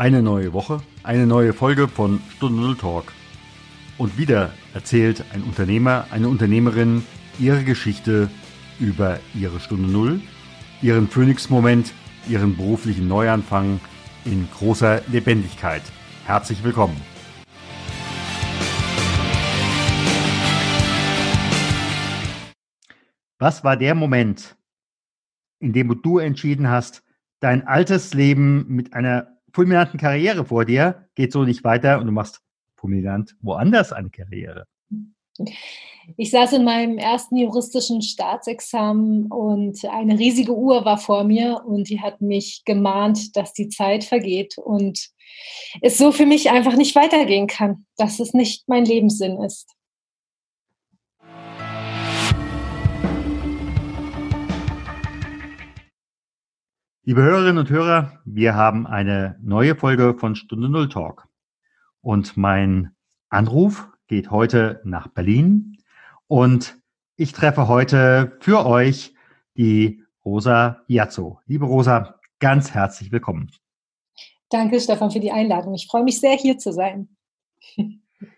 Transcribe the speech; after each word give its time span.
Eine 0.00 0.22
neue 0.22 0.54
Woche, 0.54 0.80
eine 1.02 1.26
neue 1.26 1.52
Folge 1.52 1.86
von 1.86 2.22
Stunde 2.30 2.62
Null 2.62 2.74
Talk. 2.74 3.12
Und 3.98 4.16
wieder 4.16 4.50
erzählt 4.72 5.22
ein 5.34 5.42
Unternehmer, 5.42 6.06
eine 6.10 6.30
Unternehmerin 6.30 7.04
ihre 7.38 7.64
Geschichte 7.64 8.30
über 8.78 9.20
ihre 9.34 9.60
Stunde 9.60 9.92
Null, 9.92 10.22
ihren 10.80 11.06
Phoenix-Moment, 11.06 11.92
ihren 12.26 12.56
beruflichen 12.56 13.08
Neuanfang 13.08 13.78
in 14.24 14.48
großer 14.50 15.02
Lebendigkeit. 15.08 15.82
Herzlich 16.24 16.64
willkommen. 16.64 16.96
Was 23.38 23.64
war 23.64 23.76
der 23.76 23.94
Moment, 23.94 24.56
in 25.58 25.74
dem 25.74 26.00
du 26.00 26.16
entschieden 26.16 26.70
hast, 26.70 27.02
dein 27.40 27.66
altes 27.66 28.14
Leben 28.14 28.64
mit 28.66 28.94
einer 28.94 29.39
fulminanten 29.52 29.98
Karriere 29.98 30.44
vor 30.44 30.64
dir, 30.64 31.08
geht 31.14 31.32
so 31.32 31.44
nicht 31.44 31.64
weiter 31.64 31.98
und 31.98 32.06
du 32.06 32.12
machst 32.12 32.40
fulminant 32.76 33.36
woanders 33.40 33.92
eine 33.92 34.10
Karriere. 34.10 34.66
Ich 36.16 36.30
saß 36.30 36.54
in 36.54 36.64
meinem 36.64 36.98
ersten 36.98 37.36
juristischen 37.36 38.02
Staatsexamen 38.02 39.26
und 39.26 39.84
eine 39.84 40.18
riesige 40.18 40.54
Uhr 40.54 40.84
war 40.84 40.98
vor 40.98 41.24
mir 41.24 41.62
und 41.64 41.88
die 41.88 42.00
hat 42.00 42.20
mich 42.20 42.62
gemahnt, 42.64 43.36
dass 43.36 43.52
die 43.52 43.68
Zeit 43.68 44.04
vergeht 44.04 44.58
und 44.58 45.10
es 45.80 45.98
so 45.98 46.10
für 46.10 46.26
mich 46.26 46.50
einfach 46.50 46.76
nicht 46.76 46.96
weitergehen 46.96 47.46
kann, 47.46 47.86
dass 47.96 48.18
es 48.18 48.34
nicht 48.34 48.68
mein 48.68 48.84
Lebenssinn 48.84 49.40
ist. 49.42 49.70
Liebe 57.02 57.22
Hörerinnen 57.22 57.56
und 57.56 57.70
Hörer, 57.70 58.20
wir 58.26 58.54
haben 58.54 58.86
eine 58.86 59.38
neue 59.40 59.74
Folge 59.74 60.14
von 60.18 60.36
Stunde 60.36 60.68
Null 60.68 60.90
Talk. 60.90 61.28
Und 62.02 62.36
mein 62.36 62.94
Anruf 63.30 63.88
geht 64.06 64.30
heute 64.30 64.82
nach 64.84 65.08
Berlin. 65.08 65.78
Und 66.26 66.76
ich 67.16 67.32
treffe 67.32 67.68
heute 67.68 68.36
für 68.40 68.66
euch 68.66 69.14
die 69.56 70.04
Rosa 70.26 70.82
Piazzo. 70.88 71.40
Liebe 71.46 71.64
Rosa, 71.64 72.20
ganz 72.38 72.72
herzlich 72.74 73.10
willkommen. 73.10 73.50
Danke, 74.50 74.78
Stefan, 74.78 75.10
für 75.10 75.20
die 75.20 75.32
Einladung. 75.32 75.72
Ich 75.72 75.86
freue 75.86 76.04
mich 76.04 76.20
sehr, 76.20 76.36
hier 76.36 76.58
zu 76.58 76.70
sein. 76.70 77.08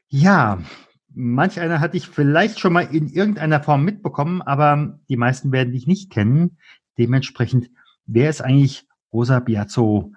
Ja, 0.08 0.62
manch 1.08 1.58
einer 1.58 1.80
hat 1.80 1.94
dich 1.94 2.06
vielleicht 2.06 2.60
schon 2.60 2.74
mal 2.74 2.94
in 2.94 3.08
irgendeiner 3.08 3.60
Form 3.60 3.84
mitbekommen, 3.84 4.40
aber 4.40 5.00
die 5.08 5.16
meisten 5.16 5.50
werden 5.50 5.72
dich 5.72 5.88
nicht 5.88 6.12
kennen. 6.12 6.58
Dementsprechend 6.96 7.68
Wer 8.14 8.28
ist 8.28 8.42
eigentlich 8.42 8.84
Rosa 9.10 9.40
Biazzo 9.40 10.12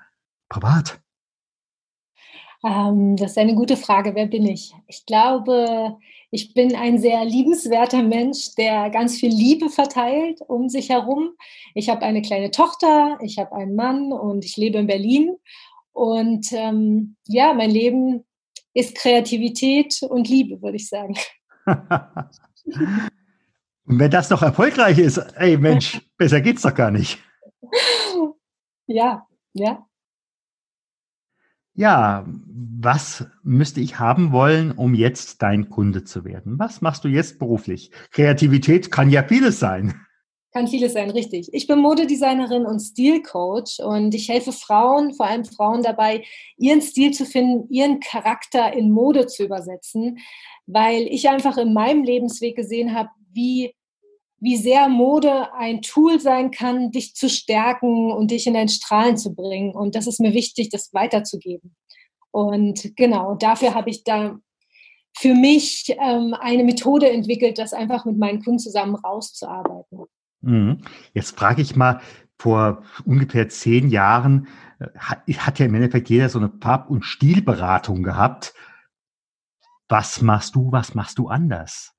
privat? 0.50 1.00
Ähm, 2.66 3.16
das 3.16 3.32
ist 3.32 3.38
eine 3.38 3.56
gute 3.56 3.78
Frage. 3.78 4.16
Wer 4.16 4.26
bin 4.26 4.46
ich? 4.46 4.74
Ich 4.88 5.06
glaube, 5.06 5.96
ich 6.30 6.54
bin 6.54 6.76
ein 6.76 7.00
sehr 7.00 7.24
liebenswerter 7.24 8.04
Mensch, 8.04 8.54
der 8.56 8.90
ganz 8.90 9.16
viel 9.18 9.30
Liebe 9.30 9.70
verteilt 9.70 10.42
um 10.46 10.68
sich 10.68 10.90
herum. 10.90 11.36
Ich 11.74 11.88
habe 11.88 12.02
eine 12.02 12.22
kleine 12.22 12.52
Tochter, 12.52 13.18
ich 13.22 13.40
habe 13.40 13.54
einen 13.54 13.76
Mann 13.76 14.12
und 14.12 14.44
ich 14.44 14.58
lebe 14.58 14.78
in 14.78 14.88
Berlin. 14.88 15.38
Und 15.94 16.52
ähm, 16.52 17.16
ja, 17.28 17.54
mein 17.54 17.72
Leben 17.72 18.26
ist 18.74 18.96
Kreativität 18.96 20.02
und 20.04 20.28
Liebe, 20.28 20.62
würde 20.62 20.76
ich 20.76 20.90
sagen. 20.90 21.16
und 21.66 21.80
wenn 23.86 24.12
das 24.12 24.30
noch 24.30 24.42
erfolgreich 24.42 24.98
ist, 24.98 25.18
ey 25.38 25.56
Mensch, 25.56 26.02
besser 26.18 26.42
geht's 26.42 26.64
doch 26.64 26.76
gar 26.76 26.92
nicht. 26.92 27.20
Ja, 28.88 29.28
ja. 29.54 29.86
Ja, 31.78 32.26
was 32.26 33.26
müsste 33.44 33.82
ich 33.82 34.00
haben 34.00 34.32
wollen, 34.32 34.72
um 34.72 34.94
jetzt 34.94 35.42
dein 35.42 35.70
Kunde 35.70 36.06
zu 36.06 36.24
werden? 36.24 36.58
Was 36.58 36.82
machst 36.82 37.04
du 37.04 37.10
jetzt 37.10 37.38
beruflich? 37.38 37.92
Kreativität 38.12 38.92
kann 38.92 39.10
ja 39.10 39.24
vieles 39.24 39.60
sein. 39.60 39.94
Kann 40.54 40.70
vieles 40.70 40.94
sein, 40.94 41.10
richtig. 41.10 41.54
Ich 41.54 41.68
bin 41.68 41.80
Modedesignerin 41.80 42.66
und 42.66 42.80
Stilcoach 42.80 43.84
und 43.84 44.16
ich 44.16 44.30
helfe 44.30 44.54
Frauen, 44.54 45.14
vor 45.14 45.26
allem 45.26 45.44
Frauen 45.44 45.84
dabei, 45.84 46.24
ihren 46.56 46.82
Stil 46.82 47.12
zu 47.12 47.26
finden, 47.26 47.70
ihren 47.70 48.00
Charakter 48.00 48.72
in 48.72 48.90
Mode 48.90 49.28
zu 49.28 49.44
übersetzen, 49.44 50.20
weil 50.66 51.02
ich 51.08 51.28
einfach 51.28 51.58
in 51.58 51.74
meinem 51.74 52.06
Lebensweg 52.06 52.56
gesehen 52.56 52.96
habe, 52.96 53.10
wie 53.34 53.76
wie 54.46 54.58
sehr 54.58 54.90
Mode 54.90 55.52
ein 55.56 55.82
Tool 55.82 56.20
sein 56.20 56.52
kann, 56.52 56.92
dich 56.92 57.16
zu 57.16 57.30
stärken 57.30 58.12
und 58.12 58.30
dich 58.30 58.46
in 58.46 58.54
dein 58.54 58.70
Strahlen 58.70 59.18
zu 59.18 59.34
bringen. 59.34 59.74
Und 59.74 59.96
das 59.96 60.06
ist 60.06 60.20
mir 60.20 60.36
wichtig, 60.36 60.70
das 60.70 60.94
weiterzugeben. 60.94 61.76
Und 62.30 62.96
genau, 62.96 63.34
dafür 63.34 63.74
habe 63.74 63.90
ich 63.90 64.04
da 64.04 64.38
für 65.18 65.34
mich 65.34 65.96
ähm, 66.00 66.36
eine 66.40 66.64
Methode 66.64 67.10
entwickelt, 67.10 67.58
das 67.58 67.74
einfach 67.74 68.06
mit 68.06 68.20
meinen 68.20 68.44
Kunden 68.44 68.60
zusammen 68.60 68.96
rauszuarbeiten. 68.96 70.06
Mhm. 70.42 70.82
Jetzt 71.14 71.36
frage 71.36 71.64
ich 71.64 71.76
mal, 71.76 72.02
vor 72.38 72.84
ungefähr 73.04 73.50
zehn 73.50 73.90
Jahren 73.90 74.48
äh, 74.80 74.88
hat, 75.00 75.58
ja 75.58 75.66
im 75.66 75.74
Endeffekt 75.74 76.10
jeder 76.10 76.30
so 76.30 76.38
eine 76.38 76.52
Farb- 76.62 76.92
und 76.92 77.04
Stilberatung 77.04 78.04
gehabt. 78.04 78.54
Was 79.90 80.22
machst 80.22 80.54
du, 80.54 80.72
was 80.72 80.94
machst 80.94 81.18
du 81.18 81.30
anders? 81.30 81.95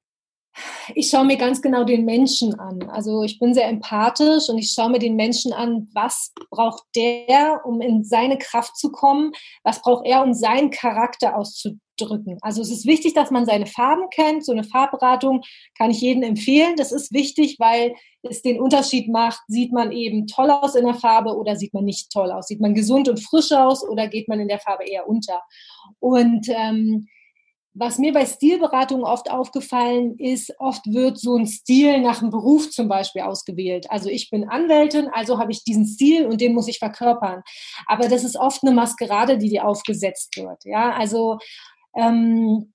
Ich 0.94 1.10
schaue 1.10 1.24
mir 1.24 1.36
ganz 1.36 1.62
genau 1.62 1.84
den 1.84 2.04
Menschen 2.04 2.58
an. 2.58 2.88
Also 2.88 3.22
ich 3.22 3.38
bin 3.38 3.54
sehr 3.54 3.68
empathisch 3.68 4.48
und 4.48 4.58
ich 4.58 4.70
schaue 4.70 4.90
mir 4.90 4.98
den 4.98 5.16
Menschen 5.16 5.52
an, 5.52 5.88
was 5.92 6.32
braucht 6.50 6.84
der, 6.94 7.62
um 7.64 7.80
in 7.80 8.04
seine 8.04 8.38
Kraft 8.38 8.76
zu 8.76 8.90
kommen, 8.90 9.32
was 9.64 9.82
braucht 9.82 10.06
er, 10.06 10.22
um 10.22 10.34
seinen 10.34 10.70
Charakter 10.70 11.36
auszudrücken. 11.36 12.38
Also 12.40 12.62
es 12.62 12.70
ist 12.70 12.86
wichtig, 12.86 13.14
dass 13.14 13.30
man 13.30 13.46
seine 13.46 13.66
Farben 13.66 14.08
kennt. 14.10 14.44
So 14.44 14.52
eine 14.52 14.64
Farbberatung 14.64 15.42
kann 15.76 15.90
ich 15.90 16.00
jedem 16.00 16.22
empfehlen. 16.22 16.76
Das 16.76 16.92
ist 16.92 17.12
wichtig, 17.12 17.56
weil 17.58 17.94
es 18.22 18.42
den 18.42 18.60
Unterschied 18.60 19.08
macht, 19.08 19.40
sieht 19.46 19.72
man 19.72 19.92
eben 19.92 20.26
toll 20.26 20.50
aus 20.50 20.74
in 20.74 20.84
der 20.84 20.94
Farbe 20.94 21.36
oder 21.36 21.56
sieht 21.56 21.74
man 21.74 21.84
nicht 21.84 22.10
toll 22.10 22.30
aus. 22.30 22.48
Sieht 22.48 22.60
man 22.60 22.74
gesund 22.74 23.08
und 23.08 23.20
frisch 23.20 23.52
aus 23.52 23.86
oder 23.86 24.08
geht 24.08 24.28
man 24.28 24.40
in 24.40 24.48
der 24.48 24.58
Farbe 24.58 24.84
eher 24.84 25.08
unter. 25.08 25.42
Und 26.00 26.48
ähm, 26.48 27.08
was 27.78 27.98
mir 27.98 28.12
bei 28.12 28.24
Stilberatung 28.24 29.04
oft 29.04 29.30
aufgefallen 29.30 30.18
ist, 30.18 30.54
oft 30.58 30.86
wird 30.86 31.18
so 31.18 31.36
ein 31.36 31.46
Stil 31.46 32.00
nach 32.00 32.22
einem 32.22 32.30
Beruf 32.30 32.70
zum 32.70 32.88
Beispiel 32.88 33.22
ausgewählt. 33.22 33.90
Also 33.90 34.08
ich 34.08 34.30
bin 34.30 34.48
Anwältin, 34.48 35.08
also 35.12 35.38
habe 35.38 35.52
ich 35.52 35.62
diesen 35.62 35.86
Stil 35.86 36.26
und 36.26 36.40
den 36.40 36.54
muss 36.54 36.68
ich 36.68 36.78
verkörpern. 36.78 37.42
Aber 37.86 38.08
das 38.08 38.24
ist 38.24 38.36
oft 38.36 38.62
eine 38.62 38.72
Maskerade, 38.72 39.36
die 39.36 39.50
dir 39.50 39.66
aufgesetzt 39.66 40.36
wird. 40.38 40.64
Ja, 40.64 40.92
also 40.92 41.38
ähm, 41.94 42.72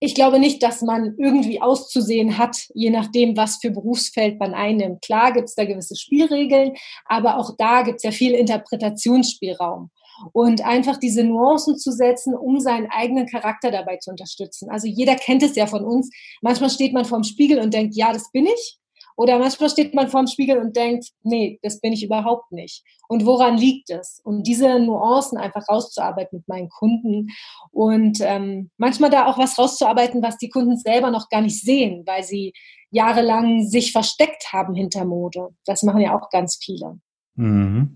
ich 0.00 0.14
glaube 0.14 0.38
nicht, 0.38 0.62
dass 0.62 0.82
man 0.82 1.14
irgendwie 1.18 1.62
auszusehen 1.62 2.36
hat, 2.36 2.68
je 2.74 2.90
nachdem, 2.90 3.38
was 3.38 3.56
für 3.56 3.70
Berufsfeld 3.70 4.38
man 4.38 4.52
einnimmt. 4.52 5.00
Klar 5.02 5.32
gibt 5.32 5.48
es 5.48 5.54
da 5.54 5.64
gewisse 5.64 5.96
Spielregeln, 5.96 6.74
aber 7.06 7.38
auch 7.38 7.56
da 7.56 7.82
gibt 7.82 7.96
es 7.96 8.02
ja 8.02 8.10
viel 8.10 8.32
Interpretationsspielraum 8.32 9.90
und 10.32 10.64
einfach 10.64 10.96
diese 10.96 11.24
Nuancen 11.24 11.78
zu 11.78 11.92
setzen, 11.92 12.34
um 12.34 12.60
seinen 12.60 12.88
eigenen 12.90 13.26
Charakter 13.26 13.70
dabei 13.70 13.96
zu 13.96 14.10
unterstützen. 14.10 14.70
Also 14.70 14.86
jeder 14.86 15.16
kennt 15.16 15.42
es 15.42 15.56
ja 15.56 15.66
von 15.66 15.84
uns. 15.84 16.10
Manchmal 16.42 16.70
steht 16.70 16.92
man 16.92 17.04
vorm 17.04 17.24
Spiegel 17.24 17.58
und 17.58 17.74
denkt, 17.74 17.94
ja, 17.94 18.12
das 18.12 18.30
bin 18.30 18.46
ich. 18.46 18.80
Oder 19.16 19.38
manchmal 19.38 19.68
steht 19.68 19.92
man 19.92 20.08
vorm 20.08 20.26
Spiegel 20.26 20.56
und 20.56 20.76
denkt, 20.76 21.10
nee, 21.22 21.58
das 21.62 21.80
bin 21.80 21.92
ich 21.92 22.02
überhaupt 22.02 22.52
nicht. 22.52 22.82
Und 23.06 23.26
woran 23.26 23.58
liegt 23.58 23.90
es? 23.90 24.18
Und 24.24 24.46
diese 24.46 24.78
Nuancen 24.78 25.36
einfach 25.36 25.68
rauszuarbeiten 25.68 26.38
mit 26.38 26.48
meinen 26.48 26.70
Kunden 26.70 27.28
und 27.70 28.18
ähm, 28.22 28.70
manchmal 28.78 29.10
da 29.10 29.26
auch 29.26 29.36
was 29.36 29.58
rauszuarbeiten, 29.58 30.22
was 30.22 30.38
die 30.38 30.48
Kunden 30.48 30.78
selber 30.78 31.10
noch 31.10 31.28
gar 31.28 31.42
nicht 31.42 31.60
sehen, 31.60 32.04
weil 32.06 32.22
sie 32.22 32.54
jahrelang 32.90 33.66
sich 33.66 33.92
versteckt 33.92 34.54
haben 34.54 34.74
hinter 34.74 35.04
Mode. 35.04 35.48
Das 35.66 35.82
machen 35.82 36.00
ja 36.00 36.18
auch 36.18 36.30
ganz 36.30 36.58
viele. 36.58 36.98
Mhm. 37.34 37.94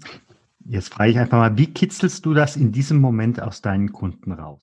Jetzt 0.66 0.92
frage 0.92 1.10
ich 1.10 1.18
einfach 1.18 1.38
mal, 1.38 1.58
wie 1.58 1.66
kitzelst 1.66 2.24
du 2.24 2.32
das 2.34 2.56
in 2.56 2.72
diesem 2.72 3.00
Moment 3.00 3.40
aus 3.40 3.60
deinen 3.60 3.92
Kunden 3.92 4.32
raus? 4.32 4.60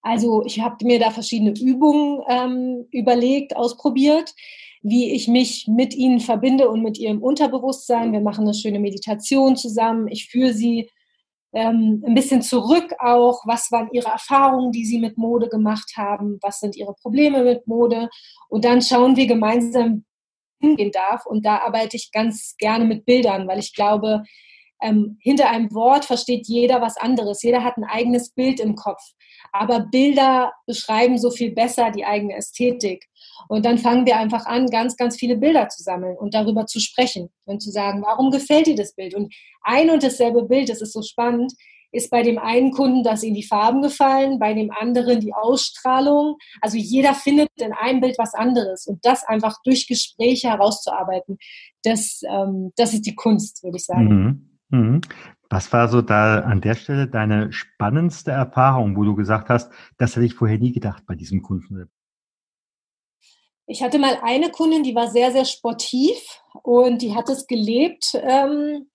Also 0.00 0.44
ich 0.44 0.60
habe 0.60 0.84
mir 0.84 0.98
da 0.98 1.10
verschiedene 1.10 1.54
Übungen 1.58 2.20
ähm, 2.28 2.86
überlegt, 2.90 3.56
ausprobiert, 3.56 4.34
wie 4.82 5.12
ich 5.12 5.28
mich 5.28 5.66
mit 5.66 5.94
ihnen 5.94 6.20
verbinde 6.20 6.68
und 6.68 6.82
mit 6.82 6.98
ihrem 6.98 7.22
Unterbewusstsein. 7.22 8.12
Wir 8.12 8.20
machen 8.20 8.44
eine 8.44 8.52
schöne 8.52 8.78
Meditation 8.78 9.56
zusammen. 9.56 10.08
Ich 10.08 10.28
führe 10.28 10.52
sie 10.52 10.90
ähm, 11.54 12.02
ein 12.06 12.14
bisschen 12.14 12.42
zurück 12.42 12.94
auch. 12.98 13.40
Was 13.46 13.72
waren 13.72 13.88
ihre 13.92 14.10
Erfahrungen, 14.10 14.72
die 14.72 14.84
sie 14.84 14.98
mit 14.98 15.16
Mode 15.16 15.48
gemacht 15.48 15.92
haben? 15.96 16.38
Was 16.42 16.60
sind 16.60 16.76
ihre 16.76 16.94
Probleme 16.94 17.42
mit 17.42 17.66
Mode? 17.66 18.10
Und 18.48 18.66
dann 18.66 18.82
schauen 18.82 19.16
wir 19.16 19.26
gemeinsam, 19.26 20.04
hingehen 20.60 20.92
darf. 20.92 21.24
Und 21.24 21.46
da 21.46 21.58
arbeite 21.58 21.96
ich 21.96 22.10
ganz 22.12 22.56
gerne 22.58 22.84
mit 22.84 23.06
Bildern, 23.06 23.48
weil 23.48 23.58
ich 23.58 23.74
glaube, 23.74 24.22
ähm, 24.84 25.16
hinter 25.20 25.48
einem 25.48 25.72
Wort 25.72 26.04
versteht 26.04 26.46
jeder 26.46 26.82
was 26.82 26.98
anderes. 26.98 27.42
Jeder 27.42 27.64
hat 27.64 27.78
ein 27.78 27.84
eigenes 27.84 28.30
Bild 28.30 28.60
im 28.60 28.74
Kopf. 28.74 29.00
Aber 29.50 29.80
Bilder 29.80 30.52
beschreiben 30.66 31.16
so 31.16 31.30
viel 31.30 31.52
besser 31.52 31.90
die 31.90 32.04
eigene 32.04 32.36
Ästhetik. 32.36 33.06
Und 33.48 33.64
dann 33.64 33.78
fangen 33.78 34.04
wir 34.04 34.18
einfach 34.18 34.44
an, 34.44 34.66
ganz, 34.66 34.96
ganz 34.96 35.16
viele 35.16 35.36
Bilder 35.36 35.68
zu 35.70 35.82
sammeln 35.82 36.16
und 36.18 36.34
darüber 36.34 36.66
zu 36.66 36.80
sprechen 36.80 37.30
und 37.46 37.62
zu 37.62 37.70
sagen, 37.70 38.02
warum 38.02 38.30
gefällt 38.30 38.66
dir 38.66 38.76
das 38.76 38.94
Bild? 38.94 39.14
Und 39.14 39.34
ein 39.62 39.88
und 39.88 40.02
dasselbe 40.02 40.44
Bild, 40.44 40.68
das 40.68 40.82
ist 40.82 40.92
so 40.92 41.00
spannend, 41.00 41.54
ist 41.90 42.10
bei 42.10 42.22
dem 42.22 42.38
einen 42.38 42.72
Kunden, 42.72 43.04
dass 43.04 43.22
ihnen 43.22 43.36
die 43.36 43.46
Farben 43.46 43.80
gefallen, 43.80 44.38
bei 44.38 44.52
dem 44.52 44.70
anderen 44.70 45.20
die 45.20 45.32
Ausstrahlung. 45.32 46.36
Also 46.60 46.76
jeder 46.76 47.14
findet 47.14 47.48
in 47.56 47.72
einem 47.72 48.00
Bild 48.00 48.18
was 48.18 48.34
anderes 48.34 48.86
und 48.86 48.98
das 49.04 49.24
einfach 49.24 49.56
durch 49.64 49.86
Gespräche 49.86 50.48
herauszuarbeiten, 50.48 51.38
das, 51.84 52.20
ähm, 52.28 52.72
das 52.76 52.92
ist 52.92 53.06
die 53.06 53.14
Kunst, 53.14 53.62
würde 53.62 53.76
ich 53.76 53.84
sagen. 53.84 54.08
Mhm. 54.08 54.53
Mhm. 54.74 55.00
Was 55.50 55.72
war 55.72 55.88
so 55.88 56.02
da 56.02 56.40
an 56.40 56.60
der 56.60 56.74
Stelle 56.74 57.06
deine 57.06 57.52
spannendste 57.52 58.32
Erfahrung, 58.32 58.96
wo 58.96 59.04
du 59.04 59.14
gesagt 59.14 59.48
hast, 59.50 59.70
das 59.98 60.16
hätte 60.16 60.26
ich 60.26 60.34
vorher 60.34 60.58
nie 60.58 60.72
gedacht 60.72 61.04
bei 61.06 61.14
diesem 61.14 61.42
Kunden? 61.42 61.88
Ich 63.66 63.82
hatte 63.82 63.98
mal 63.98 64.18
eine 64.22 64.50
Kundin, 64.50 64.82
die 64.82 64.94
war 64.94 65.08
sehr, 65.08 65.30
sehr 65.32 65.44
sportiv 65.44 66.16
und 66.62 67.02
die 67.02 67.14
hat 67.14 67.28
es 67.28 67.46
gelebt. 67.46 68.18
Ähm, 68.20 68.88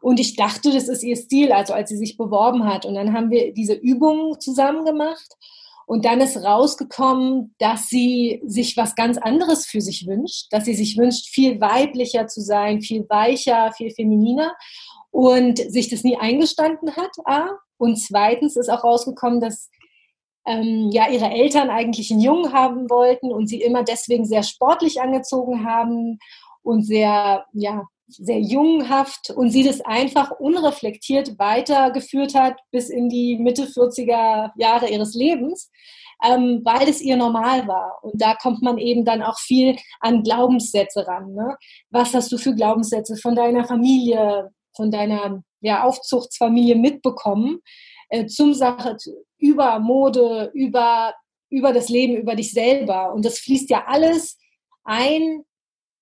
und 0.00 0.20
ich 0.20 0.36
dachte, 0.36 0.72
das 0.72 0.88
ist 0.88 1.02
ihr 1.02 1.16
Stil, 1.16 1.52
also 1.52 1.72
als 1.72 1.88
sie 1.88 1.96
sich 1.96 2.16
beworben 2.16 2.64
hat. 2.64 2.84
Und 2.84 2.94
dann 2.94 3.12
haben 3.12 3.30
wir 3.30 3.54
diese 3.54 3.74
Übungen 3.74 4.38
zusammen 4.38 4.84
gemacht. 4.84 5.36
Und 5.86 6.04
dann 6.04 6.20
ist 6.20 6.36
rausgekommen, 6.36 7.54
dass 7.58 7.88
sie 7.88 8.42
sich 8.44 8.76
was 8.76 8.94
ganz 8.94 9.18
anderes 9.18 9.66
für 9.66 9.80
sich 9.80 10.06
wünscht, 10.06 10.46
dass 10.50 10.64
sie 10.64 10.74
sich 10.74 10.96
wünscht, 10.96 11.28
viel 11.28 11.60
weiblicher 11.60 12.26
zu 12.26 12.40
sein, 12.40 12.82
viel 12.82 13.06
weicher, 13.08 13.72
viel 13.72 13.90
femininer 13.90 14.52
und 15.12 15.58
sich 15.58 15.88
das 15.88 16.02
nie 16.02 16.16
eingestanden 16.16 16.96
hat. 16.96 17.12
A. 17.26 17.50
Und 17.76 17.96
zweitens 17.96 18.56
ist 18.56 18.70
auch 18.70 18.82
rausgekommen, 18.82 19.40
dass 19.40 19.70
ähm, 20.46 20.90
ja 20.90 21.08
ihre 21.08 21.30
Eltern 21.30 21.70
eigentlich 21.70 22.10
einen 22.10 22.20
Jungen 22.20 22.52
haben 22.52 22.90
wollten 22.90 23.30
und 23.30 23.46
sie 23.46 23.62
immer 23.62 23.84
deswegen 23.84 24.24
sehr 24.24 24.42
sportlich 24.42 25.00
angezogen 25.00 25.64
haben 25.64 26.18
und 26.62 26.82
sehr 26.82 27.44
ja 27.52 27.84
sehr 28.08 28.40
jungenhaft 28.40 29.30
und 29.30 29.50
sie 29.50 29.62
das 29.62 29.80
einfach 29.80 30.32
unreflektiert 30.32 31.38
weitergeführt 31.38 32.34
hat 32.34 32.58
bis 32.70 32.90
in 32.90 33.08
die 33.08 33.38
Mitte 33.38 33.64
40er 33.64 34.50
Jahre 34.56 34.88
ihres 34.90 35.14
Lebens, 35.14 35.70
ähm, 36.22 36.60
weil 36.64 36.88
es 36.88 37.00
ihr 37.00 37.16
normal 37.16 37.66
war. 37.68 38.00
Und 38.02 38.20
da 38.20 38.34
kommt 38.34 38.60
man 38.60 38.76
eben 38.78 39.04
dann 39.04 39.22
auch 39.22 39.38
viel 39.38 39.76
an 40.00 40.22
Glaubenssätze 40.22 41.06
ran. 41.06 41.32
Ne? 41.32 41.56
Was 41.90 42.12
hast 42.12 42.30
du 42.32 42.38
für 42.38 42.54
Glaubenssätze 42.54 43.16
von 43.16 43.34
deiner 43.34 43.64
Familie, 43.64 44.50
von 44.74 44.90
deiner 44.90 45.42
ja, 45.60 45.84
Aufzuchtsfamilie 45.84 46.76
mitbekommen? 46.76 47.60
Äh, 48.08 48.26
zum 48.26 48.52
Sache 48.52 48.96
über 49.38 49.78
Mode, 49.78 50.50
über, 50.54 51.14
über 51.48 51.72
das 51.72 51.88
Leben, 51.88 52.16
über 52.16 52.34
dich 52.34 52.52
selber. 52.52 53.12
Und 53.12 53.24
das 53.24 53.38
fließt 53.38 53.70
ja 53.70 53.84
alles 53.86 54.38
ein 54.84 55.44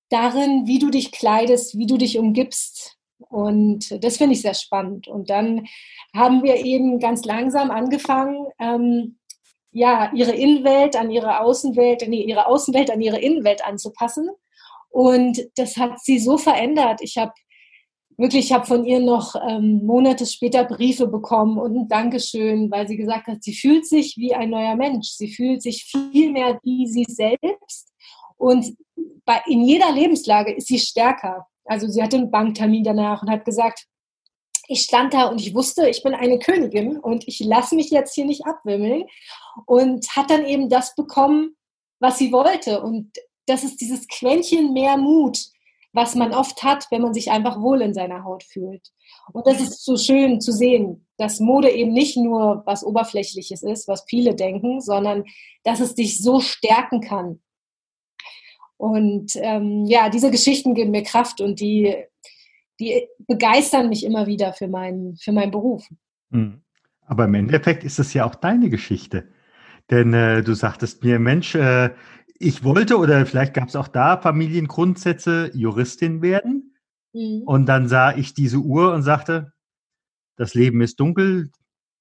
darin, 0.08 0.67
wie 0.67 0.78
du 0.78 0.90
dich 0.90 1.12
kleidest, 1.12 1.78
wie 1.78 1.87
du 1.87 1.96
dich 1.96 2.19
umgibst. 2.19 2.96
Und 3.28 4.02
das 4.02 4.17
finde 4.17 4.34
ich 4.34 4.43
sehr 4.43 4.55
spannend. 4.55 5.06
Und 5.06 5.31
dann 5.31 5.66
haben 6.14 6.43
wir 6.43 6.56
eben 6.56 6.99
ganz 6.99 7.25
langsam 7.25 7.70
angefangen, 7.70 8.46
ähm, 8.58 9.19
ja, 9.73 10.11
ihre 10.12 10.32
Innenwelt 10.32 10.96
an 10.96 11.11
ihre 11.11 11.38
Außenwelt, 11.38 12.08
nee, 12.08 12.25
ihre 12.25 12.46
Außenwelt 12.46 12.90
an 12.90 13.00
ihre 13.00 13.20
Innenwelt 13.20 13.64
anzupassen. 13.64 14.28
Und 14.88 15.40
das 15.55 15.76
hat 15.76 16.00
sie 16.00 16.19
so 16.19 16.38
verändert. 16.38 17.00
Ich 17.02 17.16
habe 17.19 17.32
wirklich, 18.20 18.46
ich 18.46 18.52
habe 18.52 18.67
von 18.67 18.84
ihr 18.84 19.00
noch 19.00 19.34
ähm, 19.49 19.84
Monate 19.84 20.26
später 20.26 20.64
Briefe 20.64 21.06
bekommen 21.06 21.58
und 21.58 21.76
ein 21.76 21.88
Dankeschön, 21.88 22.70
weil 22.70 22.87
sie 22.87 22.96
gesagt 22.96 23.26
hat, 23.26 23.43
sie 23.43 23.55
fühlt 23.55 23.87
sich 23.87 24.17
wie 24.17 24.34
ein 24.34 24.50
neuer 24.50 24.76
Mensch. 24.76 25.08
Sie 25.08 25.32
fühlt 25.32 25.62
sich 25.62 25.84
viel 25.84 26.31
mehr 26.31 26.61
wie 26.62 26.87
sie 26.87 27.06
selbst. 27.08 27.93
Und 28.37 28.76
bei, 29.25 29.43
in 29.46 29.62
jeder 29.62 29.90
Lebenslage 29.93 30.52
ist 30.52 30.69
sie 30.69 30.78
stärker. 30.78 31.46
Also 31.64 31.88
sie 31.88 32.02
hatte 32.02 32.17
einen 32.17 32.31
Banktermin 32.31 32.84
danach 32.84 33.22
und 33.22 33.31
hat 33.31 33.44
gesagt, 33.44 33.87
ich 34.69 34.82
stand 34.82 35.14
da 35.14 35.26
und 35.26 35.40
ich 35.40 35.55
wusste, 35.55 35.88
ich 35.88 36.02
bin 36.02 36.14
eine 36.14 36.38
Königin 36.38 36.96
und 36.99 37.26
ich 37.26 37.40
lasse 37.40 37.75
mich 37.75 37.90
jetzt 37.90 38.14
hier 38.14 38.25
nicht 38.25 38.46
abwimmeln 38.46 39.05
und 39.66 40.06
hat 40.14 40.31
dann 40.31 40.46
eben 40.46 40.69
das 40.69 40.94
bekommen, 40.94 41.56
was 41.99 42.19
sie 42.19 42.32
wollte. 42.32 42.81
Und 42.81 43.11
das 43.46 43.64
ist 43.64 43.81
dieses 43.81 44.06
Quäntchen 44.06 44.73
mehr 44.73 44.96
Mut, 44.96 45.46
was 45.92 46.14
man 46.14 46.32
oft 46.32 46.62
hat, 46.62 46.87
wenn 46.90 47.02
man 47.02 47.14
sich 47.14 47.31
einfach 47.31 47.60
wohl 47.60 47.82
in 47.82 47.94
seiner 47.94 48.25
Haut 48.25 48.44
fühlt. 48.44 48.92
Und 49.32 49.46
das 49.46 49.60
ist 49.60 49.84
so 49.84 49.96
schön 49.96 50.40
zu 50.40 50.52
sehen, 50.52 51.06
dass 51.16 51.40
Mode 51.40 51.70
eben 51.70 51.92
nicht 51.92 52.16
nur 52.16 52.62
was 52.66 52.84
Oberflächliches 52.84 53.62
ist, 53.62 53.88
was 53.88 54.04
viele 54.08 54.34
denken, 54.34 54.81
sondern 54.81 55.25
dass 55.64 55.81
es 55.81 55.94
dich 55.94 56.22
so 56.22 56.40
stärken 56.40 57.00
kann. 57.00 57.40
Und 58.76 59.32
ähm, 59.37 59.84
ja, 59.84 60.08
diese 60.08 60.31
Geschichten 60.31 60.75
geben 60.75 60.92
mir 60.92 61.02
Kraft 61.02 61.40
und 61.40 61.60
die, 61.60 61.94
die 62.78 63.06
begeistern 63.26 63.88
mich 63.88 64.04
immer 64.04 64.26
wieder 64.26 64.52
für 64.54 64.69
meinen, 64.69 65.16
für 65.16 65.32
meinen 65.32 65.50
Beruf. 65.50 65.87
Hm. 66.31 66.62
Aber 67.04 67.25
im 67.25 67.34
Endeffekt 67.34 67.84
ist 67.84 67.98
es 67.98 68.14
ja 68.14 68.25
auch 68.25 68.37
deine 68.37 68.70
Geschichte. 68.70 69.28
Denn 69.90 70.14
äh, 70.14 70.42
du 70.42 70.54
sagtest 70.54 71.02
mir, 71.02 71.19
Mensch, 71.19 71.56
äh, 71.56 71.90
ich 72.40 72.64
wollte 72.64 72.96
oder 72.96 73.25
vielleicht 73.26 73.52
gab 73.52 73.69
es 73.69 73.76
auch 73.76 73.88
da 73.88 74.16
Familiengrundsätze, 74.16 75.50
Juristin 75.54 76.22
werden. 76.22 76.75
Mhm. 77.12 77.42
Und 77.44 77.66
dann 77.66 77.87
sah 77.87 78.16
ich 78.16 78.32
diese 78.32 78.58
Uhr 78.58 78.94
und 78.94 79.02
sagte, 79.02 79.52
das 80.37 80.54
Leben 80.54 80.81
ist 80.81 80.98
dunkel, 80.98 81.50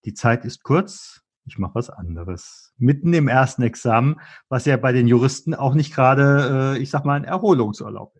die 0.05 0.13
Zeit 0.13 0.45
ist 0.45 0.63
kurz, 0.63 1.21
ich 1.45 1.57
mache 1.57 1.75
was 1.75 1.89
anderes. 1.89 2.73
Mitten 2.77 3.13
im 3.13 3.27
ersten 3.27 3.63
Examen, 3.63 4.21
was 4.47 4.63
ja 4.63 4.77
bei 4.77 4.93
den 4.93 5.07
Juristen 5.07 5.53
auch 5.53 5.73
nicht 5.73 5.93
gerade, 5.93 6.75
äh, 6.75 6.81
ich 6.81 6.89
sag 6.89 7.03
mal, 7.03 7.15
ein 7.15 7.25
Erholungsurlaub 7.25 8.15
ist. 8.15 8.18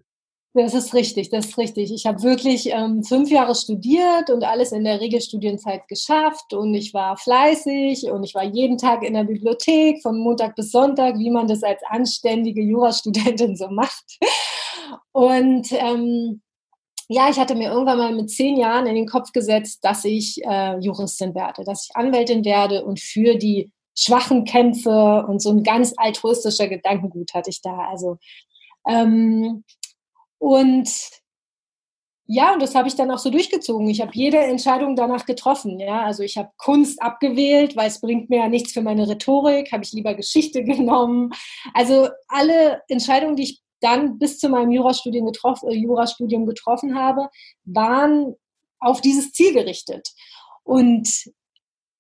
Das 0.54 0.74
ist 0.74 0.96
richtig, 0.96 1.30
das 1.30 1.46
ist 1.46 1.58
richtig. 1.60 1.94
Ich 1.94 2.08
habe 2.08 2.24
wirklich 2.24 2.72
ähm, 2.72 3.04
fünf 3.04 3.30
Jahre 3.30 3.54
studiert 3.54 4.32
und 4.32 4.44
alles 4.44 4.72
in 4.72 4.84
der 4.84 5.00
Regelstudienzeit 5.00 5.88
geschafft 5.88 6.54
und 6.54 6.74
ich 6.74 6.92
war 6.94 7.18
fleißig 7.18 8.06
und 8.06 8.24
ich 8.24 8.34
war 8.34 8.44
jeden 8.44 8.80
Tag 8.80 9.04
in 9.04 9.14
der 9.14 9.26
Bibliothek 9.26 10.02
von 10.02 10.18
Montag 10.18 10.56
bis 10.56 10.72
Sonntag, 10.72 11.20
wie 11.20 11.30
man 11.30 11.48
das 11.48 11.62
als 11.62 11.82
anständige 11.88 12.62
Jurastudentin 12.64 13.56
so 13.56 13.70
macht. 13.70 14.18
Und 15.12 15.72
ähm, 15.72 16.42
ja, 17.10 17.30
ich 17.30 17.40
hatte 17.40 17.56
mir 17.56 17.72
irgendwann 17.72 17.98
mal 18.00 18.16
mit 18.16 18.32
zehn 18.32 18.58
Jahren 18.58 18.88
in 18.88 18.96
den 18.96 19.08
Kopf 19.08 19.32
gesetzt, 19.32 19.84
dass 19.84 20.04
ich 20.06 20.44
äh, 20.46 20.80
Juristin 20.80 21.36
werde, 21.36 21.64
dass 21.64 21.86
ich 21.86 21.96
Anwältin 21.96 22.44
werde 22.44 22.86
und 22.86 23.00
für 23.00 23.36
die 23.36 23.72
Schwachen 23.96 24.46
kämpfe 24.46 25.26
und 25.28 25.42
so 25.42 25.52
ein 25.52 25.64
ganz 25.64 25.94
altruistischer 25.98 26.68
Gedankengut 26.68 27.34
hatte 27.34 27.50
ich 27.50 27.62
da. 27.62 27.88
Also 27.90 28.18
ähm, 28.88 29.64
und 30.40 30.90
ja, 32.32 32.54
und 32.54 32.62
das 32.62 32.76
habe 32.76 32.88
ich 32.88 32.96
dann 32.96 33.10
auch 33.10 33.18
so 33.18 33.32
durchgezogen. 33.32 33.90
Ich 33.90 34.02
habe 34.02 34.12
jede 34.14 34.38
Entscheidung 34.38 34.96
danach 34.96 35.26
getroffen. 35.26 35.80
Ja, 35.80 36.04
also 36.04 36.22
ich 36.22 36.38
habe 36.38 36.52
Kunst 36.58 37.02
abgewählt, 37.02 37.76
weil 37.76 37.88
es 37.88 38.02
bringt 38.02 38.30
mir 38.30 38.38
ja 38.38 38.48
nichts 38.48 38.72
für 38.72 38.84
meine 38.84 39.10
Rhetorik. 39.10 39.72
Habe 39.72 39.84
ich 39.84 39.94
lieber 39.94 40.14
Geschichte 40.14 40.64
genommen. 40.64 41.32
Also 41.74 42.10
alle 42.28 42.84
Entscheidungen, 42.88 43.36
die 43.36 43.44
ich 43.44 43.62
dann 43.80 44.20
bis 44.20 44.38
zu 44.38 44.48
meinem 44.48 44.70
Jurastudium, 44.70 45.26
getroff, 45.26 45.64
äh, 45.64 45.74
Jurastudium 45.74 46.46
getroffen 46.46 46.94
habe, 46.94 47.30
waren 47.66 48.36
auf 48.80 49.02
dieses 49.02 49.32
Ziel 49.32 49.54
gerichtet. 49.54 50.10
Und 50.64 51.32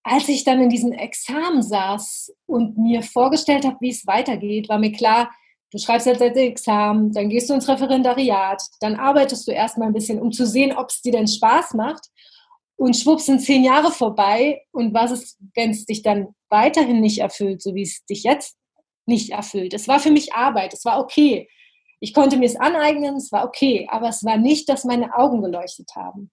als 0.03 0.29
ich 0.29 0.43
dann 0.43 0.61
in 0.61 0.69
diesem 0.69 0.91
Examen 0.91 1.63
saß 1.63 2.35
und 2.45 2.77
mir 2.77 3.01
vorgestellt 3.01 3.65
habe, 3.65 3.77
wie 3.79 3.89
es 3.89 4.05
weitergeht, 4.05 4.69
war 4.69 4.77
mir 4.77 4.91
klar, 4.91 5.31
Du 5.71 5.77
schreibst 5.77 6.07
jetzt 6.07 6.21
das 6.21 6.35
Examen, 6.35 7.11
dann 7.11 7.29
gehst 7.29 7.49
du 7.49 7.53
ins 7.53 7.67
Referendariat, 7.67 8.61
dann 8.79 8.95
arbeitest 8.95 9.47
du 9.47 9.51
erstmal 9.51 9.87
ein 9.89 9.93
bisschen, 9.93 10.19
um 10.19 10.31
zu 10.31 10.47
sehen, 10.47 10.75
ob 10.75 10.89
es 10.89 11.01
dir 11.01 11.11
denn 11.11 11.27
Spaß 11.27 11.75
macht. 11.75 12.07
Und 12.75 12.95
schwupps 12.95 13.25
sind 13.25 13.41
zehn 13.41 13.63
Jahre 13.63 13.91
vorbei. 13.91 14.63
Und 14.71 14.93
was 14.93 15.11
ist, 15.11 15.37
wenn 15.53 15.71
es 15.71 15.85
dich 15.85 16.01
dann 16.01 16.29
weiterhin 16.49 17.01
nicht 17.01 17.19
erfüllt, 17.19 17.61
so 17.61 17.75
wie 17.75 17.83
es 17.83 18.03
dich 18.05 18.23
jetzt 18.23 18.57
nicht 19.05 19.31
erfüllt? 19.31 19.73
Es 19.73 19.87
war 19.87 19.99
für 19.99 20.11
mich 20.11 20.33
Arbeit, 20.33 20.73
es 20.73 20.85
war 20.85 20.99
okay. 20.99 21.47
Ich 21.99 22.13
konnte 22.13 22.37
mir 22.37 22.45
es 22.45 22.55
aneignen, 22.55 23.17
es 23.17 23.31
war 23.31 23.45
okay, 23.45 23.87
aber 23.91 24.07
es 24.07 24.23
war 24.23 24.37
nicht, 24.37 24.69
dass 24.69 24.85
meine 24.85 25.13
Augen 25.15 25.41
geleuchtet 25.41 25.91
haben. 25.95 26.31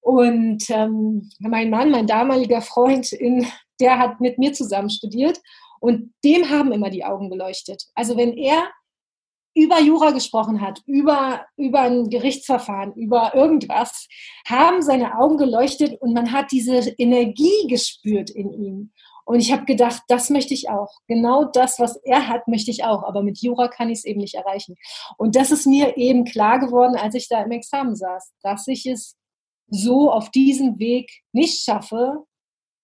Und 0.00 0.68
ähm, 0.70 1.30
mein 1.40 1.70
Mann, 1.70 1.90
mein 1.90 2.06
damaliger 2.06 2.60
Freund, 2.60 3.12
in, 3.12 3.46
der 3.80 3.98
hat 3.98 4.20
mit 4.20 4.38
mir 4.38 4.52
zusammen 4.52 4.90
studiert 4.90 5.40
und 5.80 6.12
dem 6.24 6.48
haben 6.50 6.72
immer 6.72 6.90
die 6.90 7.04
Augen 7.04 7.30
geleuchtet. 7.30 7.84
Also 7.94 8.16
wenn 8.16 8.36
er 8.36 8.68
über 9.54 9.80
Jura 9.80 10.12
gesprochen 10.12 10.60
hat, 10.60 10.82
über, 10.86 11.44
über 11.56 11.80
ein 11.80 12.10
Gerichtsverfahren, 12.10 12.92
über 12.94 13.34
irgendwas, 13.34 14.06
haben 14.46 14.82
seine 14.82 15.18
Augen 15.18 15.36
geleuchtet 15.36 16.00
und 16.00 16.14
man 16.14 16.32
hat 16.32 16.52
diese 16.52 16.90
Energie 16.98 17.66
gespürt 17.68 18.30
in 18.30 18.52
ihm. 18.52 18.92
Und 19.24 19.40
ich 19.40 19.52
habe 19.52 19.66
gedacht, 19.66 20.02
das 20.08 20.30
möchte 20.30 20.54
ich 20.54 20.70
auch. 20.70 20.90
Genau 21.06 21.44
das, 21.44 21.78
was 21.78 21.96
er 21.96 22.28
hat, 22.28 22.48
möchte 22.48 22.70
ich 22.70 22.84
auch. 22.84 23.02
Aber 23.02 23.22
mit 23.22 23.42
Jura 23.42 23.68
kann 23.68 23.90
ich 23.90 23.98
es 23.98 24.04
eben 24.04 24.20
nicht 24.20 24.36
erreichen. 24.36 24.76
Und 25.18 25.36
das 25.36 25.50
ist 25.50 25.66
mir 25.66 25.98
eben 25.98 26.24
klar 26.24 26.58
geworden, 26.58 26.96
als 26.96 27.14
ich 27.14 27.28
da 27.28 27.42
im 27.42 27.50
Examen 27.50 27.94
saß, 27.94 28.32
dass 28.42 28.66
ich 28.68 28.86
es 28.86 29.18
so 29.68 30.10
auf 30.10 30.30
diesem 30.30 30.78
Weg 30.78 31.10
nicht 31.32 31.62
schaffe, 31.62 32.24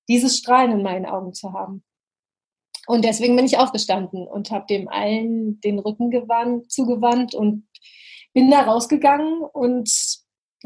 dieses 0.08 0.36
Strahlen 0.36 0.72
in 0.72 0.82
meinen 0.82 1.06
Augen 1.06 1.32
zu 1.32 1.54
haben. 1.54 1.82
Und 2.86 3.04
deswegen 3.04 3.36
bin 3.36 3.46
ich 3.46 3.58
aufgestanden 3.58 4.26
und 4.26 4.50
habe 4.50 4.66
dem 4.68 4.88
allen 4.88 5.60
den 5.60 5.78
Rücken 5.78 6.10
gewandt, 6.10 6.70
zugewandt 6.70 7.34
und 7.34 7.66
bin 8.32 8.50
da 8.50 8.62
rausgegangen 8.62 9.42
und 9.52 9.90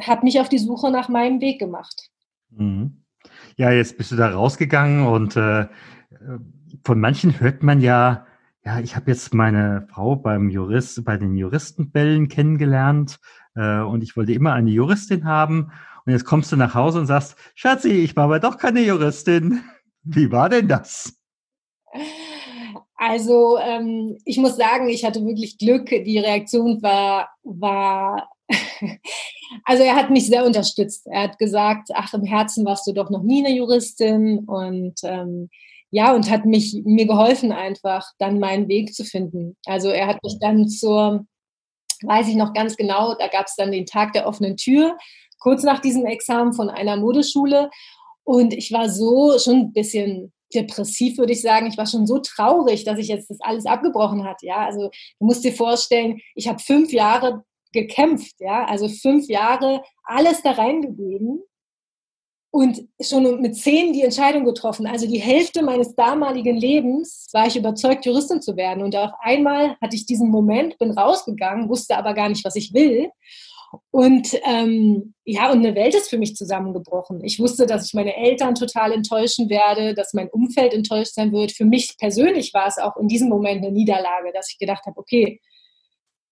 habe 0.01 0.25
mich 0.25 0.41
auf 0.41 0.49
die 0.49 0.59
Suche 0.59 0.91
nach 0.91 1.09
meinem 1.09 1.41
Weg 1.41 1.59
gemacht. 1.59 2.11
Mhm. 2.51 3.05
Ja, 3.57 3.71
jetzt 3.71 3.99
bist 3.99 4.13
du 4.13 4.17
da 4.17 4.31
rausgegangen 4.31 5.07
und 5.07 5.37
äh, 5.37 5.67
von 6.85 7.01
manchen 7.01 7.39
hört 7.41 7.63
man 7.63 7.81
ja, 7.81 8.27
ja, 8.65 8.81
ich 8.81 8.97
habe 8.97 9.11
jetzt 9.11 9.35
meine 9.35 9.87
Frau 9.91 10.17
beim 10.17 10.49
Jurist, 10.49 11.05
bei 11.05 11.17
den 11.17 11.37
Juristenbällen 11.37 12.29
kennengelernt 12.29 13.19
äh, 13.55 13.81
und 13.81 14.03
ich 14.03 14.17
wollte 14.17 14.33
immer 14.33 14.53
eine 14.53 14.71
Juristin 14.71 15.25
haben. 15.25 15.73
Und 16.05 16.13
jetzt 16.13 16.25
kommst 16.25 16.53
du 16.53 16.57
nach 16.57 16.75
Hause 16.75 17.01
und 17.01 17.07
sagst, 17.07 17.37
Schatzi, 17.55 17.91
ich 17.91 18.17
war 18.17 18.25
aber 18.25 18.41
doch 18.41 18.57
keine 18.57 18.81
Juristin. 18.81 19.63
Wie 20.03 20.31
war 20.33 20.49
denn 20.49 20.69
das? 20.69 21.18
Also 22.99 23.59
ähm, 23.59 24.19
ich 24.25 24.39
muss 24.39 24.57
sagen, 24.57 24.89
ich 24.89 25.05
hatte 25.05 25.25
wirklich 25.25 25.57
Glück. 25.57 25.87
Die 25.87 26.19
Reaktion 26.19 26.83
war, 26.83 27.31
war 27.45 28.29
also 29.65 29.85
er 29.85 29.95
hat 29.95 30.11
mich 30.11 30.27
sehr 30.27 30.45
unterstützt. 30.45 31.07
Er 31.07 31.23
hat 31.23 31.39
gesagt, 31.39 31.91
ach, 31.95 32.13
im 32.13 32.25
Herzen 32.25 32.65
warst 32.67 32.87
du 32.87 32.93
doch 32.93 33.09
noch 33.09 33.23
nie 33.23 33.45
eine 33.45 33.55
Juristin 33.55 34.41
und 34.41 34.95
ähm, 35.05 35.49
ja, 35.91 36.13
und 36.13 36.29
hat 36.29 36.45
mich 36.45 36.83
mir 36.85 37.07
geholfen, 37.07 37.53
einfach 37.53 38.05
dann 38.19 38.41
meinen 38.41 38.69
Weg 38.69 38.95
zu 38.95 39.05
finden. 39.05 39.57
Also 39.65 39.89
er 39.89 40.09
hat 40.09 40.23
mich 40.23 40.39
dann 40.41 40.69
zur, 40.69 41.25
weiß 42.03 42.29
ich 42.29 42.35
noch 42.35 42.53
ganz 42.53 42.77
genau, 42.77 43.15
da 43.15 43.29
gab 43.29 43.47
es 43.47 43.55
dann 43.57 43.73
den 43.73 43.87
Tag 43.87 44.13
der 44.13 44.27
offenen 44.27 44.57
Tür, 44.57 44.99
kurz 45.39 45.63
nach 45.63 45.79
diesem 45.79 46.05
Examen 46.05 46.53
von 46.53 46.69
einer 46.69 46.97
Modeschule. 46.97 47.71
Und 48.25 48.53
ich 48.53 48.73
war 48.73 48.91
so 48.91 49.39
schon 49.39 49.55
ein 49.55 49.73
bisschen 49.73 50.33
depressiv, 50.55 51.19
würde 51.19 51.33
ich 51.33 51.43
sagen. 51.43 51.67
Ich 51.67 51.79
war 51.79 51.87
schon 51.87 52.07
so 52.07 52.19
traurig, 52.19 52.85
dass 52.85 52.99
ich 52.99 53.09
jetzt 53.09 53.31
das 53.31 53.41
alles 53.41 53.67
abgebrochen 53.67 54.25
hat. 54.25 54.43
Ja, 54.43 54.67
also 54.67 54.91
du 55.19 55.27
musst 55.27 55.45
dir 55.45 55.53
vorstellen, 55.53 56.21
ich 56.35 56.49
habe 56.49 56.59
fünf 56.59 56.93
Jahre 56.93 57.45
gekämpft, 57.73 58.37
ja, 58.41 58.65
also 58.65 58.89
fünf 58.89 59.29
Jahre 59.29 59.83
alles 60.05 60.43
da 60.43 60.53
reingegeben 60.53 61.43
und 62.51 62.89
schon 63.01 63.41
mit 63.41 63.57
zehn 63.57 63.93
die 63.93 64.03
Entscheidung 64.03 64.45
getroffen. 64.45 64.87
Also 64.87 65.07
die 65.07 65.21
Hälfte 65.21 65.63
meines 65.63 65.95
damaligen 65.95 66.57
Lebens 66.57 67.29
war 67.33 67.47
ich 67.47 67.57
überzeugt, 67.57 68.07
Juristin 68.07 68.41
zu 68.41 68.57
werden. 68.57 68.83
Und 68.83 68.97
auf 68.97 69.13
einmal 69.21 69.77
hatte 69.83 69.97
ich 69.97 70.07
diesen 70.07 70.31
Moment, 70.31 70.79
bin 70.79 70.93
rausgegangen, 70.93 71.69
wusste 71.69 71.97
aber 71.97 72.15
gar 72.15 72.29
nicht, 72.29 72.45
was 72.45 72.57
ich 72.57 72.73
will. 72.73 73.11
Und 73.91 74.39
ähm, 74.45 75.15
ja, 75.25 75.51
und 75.51 75.59
eine 75.59 75.75
Welt 75.75 75.95
ist 75.95 76.09
für 76.09 76.19
mich 76.19 76.37
zusammengebrochen. 76.37 77.23
Ich 77.25 77.39
wusste, 77.39 77.67
dass 77.67 77.87
ich 77.87 77.95
meine 77.95 78.17
Eltern 78.17 78.55
total 78.55 78.93
enttäuschen 78.93 79.51
werde, 79.51 79.95
dass 79.95 80.15
mein 80.15 80.31
Umfeld 80.31 80.73
enttäuscht 80.73 81.15
sein 81.15 81.33
wird. 81.33 81.53
Für 81.53 81.65
mich 81.65 81.97
persönlich 81.99 82.55
war 82.55 82.67
es 82.67 82.79
auch 82.79 82.97
in 82.97 83.09
diesem 83.09 83.29
Moment 83.29 83.65
eine 83.65 83.73
Niederlage, 83.73 84.33
dass 84.33 84.51
ich 84.51 84.59
gedacht 84.59 84.87
habe, 84.87 84.99
okay, 84.99 85.41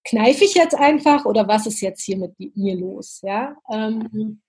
kneife 0.05 0.45
ich 0.45 0.55
jetzt 0.55 0.75
einfach 0.75 1.25
oder 1.25 1.49
was 1.49 1.67
ist 1.67 1.81
jetzt 1.81 2.05
hier 2.05 2.17
mit 2.17 2.33
mir 2.39 2.77
los? 2.77 3.21
Ja. 3.23 3.57
Ähm, 3.71 4.41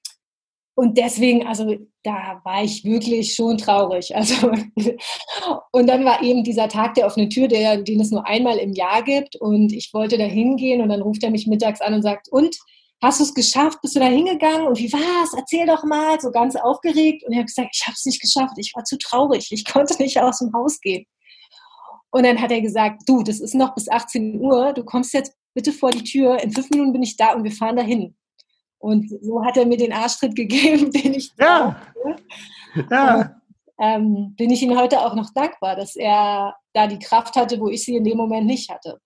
und 0.75 0.96
deswegen, 0.96 1.48
also 1.48 1.75
da 2.03 2.39
war 2.44 2.63
ich 2.63 2.86
wirklich 2.86 3.34
schon 3.34 3.58
traurig. 3.58 4.15
Also, 4.15 4.51
und 5.72 5.88
dann 5.88 6.06
war 6.06 6.22
eben 6.22 6.44
dieser 6.44 6.70
Tag 6.70 6.94
der 6.94 7.08
offenen 7.08 7.32
Tür, 7.32 7.48
der, 7.48 7.82
den 7.82 8.00
es 8.00 8.12
nur 8.12 8.27
einmal 8.27 8.58
im 8.58 8.74
Jahr 8.74 9.01
gibt. 9.01 9.36
Und 9.38 9.74
ich 9.74 9.91
wollte 9.91 10.20
da 10.20 10.25
hingehen 10.25 10.82
und 10.82 10.89
dann 10.89 11.01
ruft 11.01 11.24
er 11.24 11.32
mich 11.32 11.48
mittags 11.48 11.82
an 11.82 11.96
und 11.96 12.03
sagt, 12.03 12.29
und 12.29 12.56
hast 13.01 13.20
du 13.20 13.24
es 13.24 13.34
geschafft? 13.34 13.80
Bist 13.82 13.96
du 13.96 14.00
da 14.00 14.08
hingegangen? 14.08 14.68
Und 14.68 14.77
wie 14.80 14.92
war's? 14.92 15.34
Erzähl 15.36 15.66
doch 15.66 15.84
mal, 15.84 16.20
so 16.20 16.32
ganz 16.32 16.56
aufgeregt. 16.56 17.24
Und 17.25 17.34
ich 17.34 17.38
habe 17.38 17.46
gesagt, 17.46 17.70
ich 17.74 17.86
habe 17.86 17.96
es 17.96 18.06
nicht 18.06 18.22
geschafft. 18.22 18.54
Ich 18.58 18.74
war 18.75 18.84
zu 18.84 18.98
traurig. 18.98 19.48
Ich 19.51 19.66
konnte 19.66 20.01
nicht 20.01 20.20
aus 20.20 20.39
dem 20.39 20.54
Haus 20.54 20.80
gehen. 20.80 21.06
Und 22.10 22.25
dann 22.25 22.42
hat 22.42 22.51
er 22.51 22.62
gesagt, 22.62 23.04
du, 23.06 23.24
das 23.24 23.39
ist 23.39 23.54
noch 23.54 23.75
bis 23.75 23.89
18 23.89 24.39
Uhr. 24.39 24.74
Du 24.74 24.84
kommst 24.84 25.13
jetzt 25.13 25.34
bitte 25.54 25.72
vor 25.72 25.92
die 25.92 26.04
Tür. 26.04 26.42
In 26.42 26.51
fünf 26.51 26.70
Minuten 26.70 26.94
bin 26.94 27.04
ich 27.04 27.18
da 27.18 27.34
und 27.34 27.44
wir 27.44 27.51
fahren 27.51 27.75
dahin. 27.75 28.16
Und 28.80 29.10
so 29.22 29.44
hat 29.44 29.58
er 29.58 29.66
mir 29.66 29.77
den 29.77 29.94
Arschtritt 29.94 30.36
gegeben, 30.36 30.92
den 30.92 31.13
ich 31.16 31.32
ja. 31.38 31.75
Ja. 32.89 33.18
Und, 33.18 33.30
ähm, 33.80 34.36
bin 34.36 34.50
ich 34.50 34.62
ihm 34.63 34.77
heute 34.77 35.00
auch 35.00 35.13
noch 35.13 35.32
dankbar, 35.34 35.75
dass 35.75 35.96
er 35.96 36.56
da 36.74 36.88
die 36.88 37.00
Kraft 37.00 37.36
hatte, 37.36 37.60
wo 37.60 37.70
ich 37.70 37.84
sie 37.84 37.96
in 37.96 38.04
dem 38.04 38.18
Moment 38.18 38.48
nicht 38.48 38.70
hatte. 38.70 39.00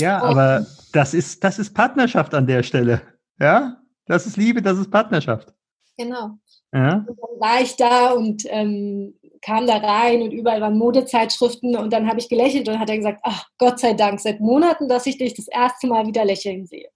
Ja, 0.00 0.20
und, 0.22 0.30
aber 0.30 0.66
das 0.92 1.14
ist, 1.14 1.42
das 1.44 1.58
ist 1.58 1.74
Partnerschaft 1.74 2.34
an 2.34 2.46
der 2.46 2.62
Stelle. 2.62 3.02
Ja, 3.42 3.76
das 4.06 4.24
ist 4.24 4.36
Liebe, 4.36 4.62
das 4.62 4.78
ist 4.78 4.88
Partnerschaft. 4.88 5.52
Genau. 5.98 6.38
Ja. 6.72 7.04
Und 7.08 7.18
dann 7.18 7.40
war 7.40 7.60
ich 7.60 7.74
da 7.74 8.12
und 8.12 8.44
ähm, 8.46 9.18
kam 9.40 9.66
da 9.66 9.78
rein 9.78 10.22
und 10.22 10.30
überall 10.30 10.60
waren 10.60 10.78
Modezeitschriften 10.78 11.76
und 11.76 11.92
dann 11.92 12.08
habe 12.08 12.20
ich 12.20 12.28
gelächelt 12.28 12.68
und 12.68 12.78
hat 12.78 12.88
er 12.88 12.98
gesagt, 12.98 13.20
ach 13.24 13.48
Gott 13.58 13.80
sei 13.80 13.94
Dank, 13.94 14.20
seit 14.20 14.38
Monaten, 14.38 14.88
dass 14.88 15.06
ich 15.06 15.18
dich 15.18 15.34
das 15.34 15.48
erste 15.48 15.88
Mal 15.88 16.06
wieder 16.06 16.24
lächeln 16.24 16.66
sehe. 16.66 16.88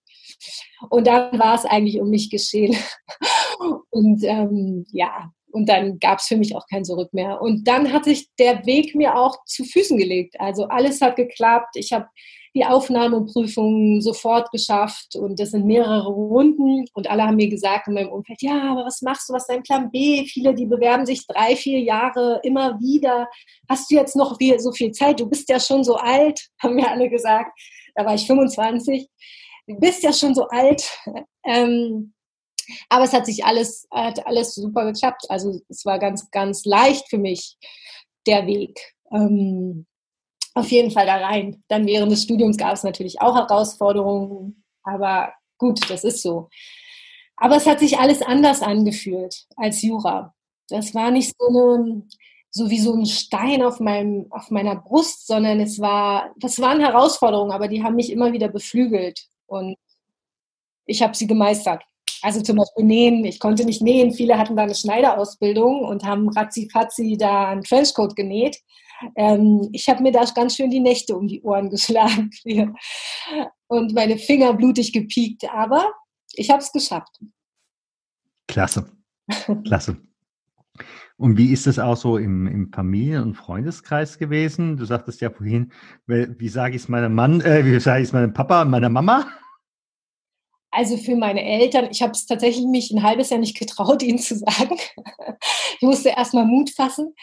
Und 0.88 1.09
dann 1.09 1.37
war 1.37 1.57
es 1.57 1.65
eigentlich 1.65 2.00
um 2.00 2.11
mich 2.11 2.31
geschehen. 2.31 2.76
Und 3.91 4.23
ähm, 4.23 4.85
ja, 4.91 5.33
und 5.50 5.71
dann 5.71 5.99
gab 5.99 6.19
es 6.19 6.26
für 6.26 6.37
mich 6.37 6.55
auch 6.55 6.67
kein 6.69 6.85
Zurück 6.85 7.15
mehr. 7.15 7.41
Und 7.41 7.67
dann 7.67 7.91
hat 7.91 8.05
sich 8.05 8.29
der 8.38 8.67
Weg 8.67 8.95
mir 8.95 9.17
auch 9.17 9.43
zu 9.47 9.65
Füßen 9.65 9.97
gelegt. 9.97 10.38
Also 10.38 10.65
alles 10.69 11.00
hat 11.00 11.17
geklappt. 11.17 11.76
Ich 11.76 11.95
habe 11.95 12.09
die 12.57 12.65
Aufnahmeprüfung 12.65 14.01
sofort 14.01 14.51
geschafft 14.51 15.15
und 15.15 15.39
das 15.39 15.51
sind 15.51 15.67
mehrere 15.67 16.09
Runden 16.09 16.87
und 16.95 17.09
alle 17.09 17.25
haben 17.25 17.37
mir 17.37 17.51
gesagt 17.51 17.87
in 17.87 17.95
meinem 17.95 18.09
Umfeld, 18.09 18.41
ja, 18.41 18.73
aber 18.73 18.87
was 18.87 19.03
machst 19.03 19.29
du, 19.29 19.35
was 19.35 19.43
ist 19.43 19.51
dein 19.51 19.63
Plan 19.63 19.91
B? 19.91 20.25
Viele, 20.25 20.55
die 20.55 20.65
bewerben 20.65 21.05
sich 21.05 21.27
drei, 21.27 21.55
vier 21.55 21.81
Jahre 21.81 22.41
immer 22.45 22.81
wieder. 22.81 23.29
Hast 23.69 23.91
du 23.91 23.97
jetzt 23.97 24.17
noch 24.17 24.39
so 24.57 24.73
viel 24.73 24.91
Zeit? 24.93 25.21
Du 25.21 25.29
bist 25.29 25.51
ja 25.51 25.61
schon 25.61 25.85
so 25.85 25.97
alt, 25.97 26.49
haben 26.63 26.77
mir 26.77 26.91
alle 26.91 27.11
gesagt. 27.11 27.53
Da 27.95 28.07
war 28.07 28.15
ich 28.15 28.27
25. 28.27 29.07
Du 29.67 29.79
bist 29.79 30.03
ja 30.03 30.13
schon 30.13 30.35
so 30.35 30.49
alt. 30.49 30.89
Ähm, 31.45 32.15
aber 32.89 33.05
es 33.05 33.13
hat 33.13 33.27
sich 33.27 33.45
alles, 33.45 33.87
hat 33.93 34.27
alles 34.27 34.55
super 34.55 34.91
geklappt. 34.91 35.27
Also 35.29 35.61
es 35.69 35.85
war 35.85 35.99
ganz, 35.99 36.31
ganz 36.31 36.65
leicht 36.65 37.09
für 37.09 37.19
mich, 37.19 37.57
der 38.27 38.47
Weg. 38.47 38.81
Ähm, 39.13 39.87
auf 40.57 40.71
jeden 40.71 40.91
Fall 40.91 41.07
da 41.07 41.17
rein. 41.17 41.63
Dann 41.69 41.87
während 41.87 42.11
des 42.11 42.23
Studiums 42.23 42.57
gab 42.57 42.73
es 42.73 42.83
natürlich 42.83 43.21
auch 43.21 43.37
Herausforderungen, 43.37 44.65
aber 44.83 45.33
gut, 45.59 45.89
das 45.91 46.03
ist 46.03 46.23
so. 46.23 46.49
Aber 47.37 47.57
es 47.57 47.67
hat 47.67 47.81
sich 47.81 47.99
alles 47.99 48.23
anders 48.23 48.63
angefühlt 48.63 49.47
als 49.57 49.83
Jura. 49.83 50.35
Das 50.69 50.95
war 50.95 51.11
nicht 51.11 51.35
so 51.39 51.49
eine, 51.49 52.03
so 52.51 52.71
wie 52.71 52.81
so 52.81 52.95
ein 52.95 53.05
Stein 53.05 53.63
auf 53.63 53.81
meinem, 53.81 54.27
auf 54.31 54.51
meiner 54.51 54.77
Brust, 54.77 55.27
sondern 55.27 55.61
es 55.61 55.79
war, 55.79 56.33
das 56.39 56.59
waren 56.59 56.81
Herausforderungen, 56.81 57.53
aber 57.53 57.69
die 57.69 57.83
haben 57.83 57.97
mich 57.97 58.11
immer 58.11 58.33
wieder 58.33 58.49
beflügelt 58.49 59.27
und 59.47 59.77
ich 60.87 61.03
habe 61.03 61.15
sie 61.15 61.27
gemeistert. 61.27 61.83
Also 62.23 62.41
zum 62.41 62.57
Beispiel 62.57 62.85
nähen, 62.85 63.25
ich 63.27 63.41
konnte 63.41 63.67
nicht 63.67 63.83
nähen. 63.83 64.13
Viele 64.13 64.39
hatten 64.39 64.57
da 64.57 64.63
eine 64.63 64.75
Schneiderausbildung 64.75 65.85
und 65.85 66.05
haben 66.05 66.31
ratzi-fatzi 66.31 67.19
da 67.19 67.49
einen 67.49 67.63
Trenchcoat 67.63 68.17
genäht. 68.17 68.57
Ähm, 69.15 69.69
ich 69.73 69.88
habe 69.88 70.03
mir 70.03 70.12
da 70.12 70.25
ganz 70.25 70.57
schön 70.57 70.71
die 70.71 70.81
Nächte 70.81 71.17
um 71.17 71.26
die 71.26 71.43
Ohren 71.43 71.71
geschlagen 71.71 72.31
und 73.69 73.95
meine 73.95 74.19
Finger 74.19 74.55
blutig 74.55 74.93
gepiekt, 74.93 75.45
aber 75.53 75.93
ich 76.35 76.50
habe 76.50 76.61
es 76.61 76.73
geschafft. 76.73 77.21
Klasse, 78.47 78.91
klasse. 79.65 79.97
Und 81.19 81.38
wie 81.38 81.53
ist 81.53 81.67
es 81.67 81.79
auch 81.79 81.97
so 81.97 82.19
im, 82.19 82.47
im 82.47 82.73
Familien- 82.73 83.23
und 83.23 83.35
Freundeskreis 83.35 84.19
gewesen? 84.19 84.76
Du 84.76 84.85
sagtest 84.85 85.23
ja 85.23 85.31
vorhin, 85.31 85.73
wie 86.07 86.49
sage 86.49 86.76
ich 86.76 86.83
es 86.83 86.88
meinem 86.88 87.15
Mann, 87.15 87.41
äh, 87.41 87.65
wie 87.65 87.81
sage 87.81 88.03
ich 88.03 88.09
es 88.09 88.12
meinem 88.12 88.35
Papa 88.35 88.62
und 88.62 88.71
meiner 88.71 88.91
Mama? 88.91 89.26
Also 90.76 90.99
für 90.99 91.16
meine 91.16 91.42
Eltern, 91.42 91.88
ich 91.90 92.02
habe 92.02 92.12
es 92.12 92.26
tatsächlich 92.26 92.66
mich 92.66 92.90
ein 92.90 93.02
halbes 93.02 93.30
Jahr 93.30 93.40
nicht 93.40 93.59
getraut, 93.59 94.02
ihnen 94.02 94.18
zu 94.18 94.37
sagen. 94.37 94.76
Ich 95.76 95.80
musste 95.80 96.11
erstmal 96.11 96.45
Mut 96.45 96.68
fassen 96.68 97.14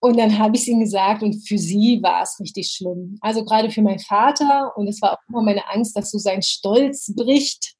und 0.00 0.18
dann 0.18 0.36
habe 0.36 0.56
ich 0.56 0.62
es 0.62 0.68
ihnen 0.68 0.80
gesagt 0.80 1.22
und 1.22 1.34
für 1.46 1.58
sie 1.58 2.02
war 2.02 2.22
es 2.22 2.40
richtig 2.40 2.72
schlimm. 2.72 3.16
Also 3.20 3.44
gerade 3.44 3.70
für 3.70 3.82
meinen 3.82 4.00
Vater 4.00 4.76
und 4.76 4.88
es 4.88 5.00
war 5.00 5.12
auch 5.12 5.28
immer 5.28 5.42
meine 5.42 5.68
Angst, 5.70 5.96
dass 5.96 6.10
so 6.10 6.18
sein 6.18 6.42
Stolz 6.42 7.14
bricht. 7.14 7.76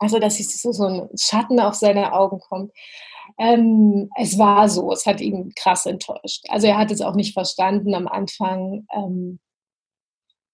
Also 0.00 0.18
dass 0.18 0.38
so, 0.38 0.72
so 0.72 0.86
ein 0.86 1.08
Schatten 1.16 1.60
auf 1.60 1.74
seine 1.74 2.14
Augen 2.14 2.40
kommt. 2.40 2.72
Ähm, 3.38 4.10
es 4.16 4.36
war 4.38 4.68
so, 4.68 4.90
es 4.90 5.06
hat 5.06 5.20
ihn 5.20 5.52
krass 5.54 5.86
enttäuscht. 5.86 6.44
Also 6.48 6.66
er 6.66 6.78
hat 6.78 6.90
es 6.90 7.00
auch 7.00 7.14
nicht 7.14 7.32
verstanden 7.32 7.94
am 7.94 8.08
Anfang 8.08 8.88
ähm, 8.92 9.38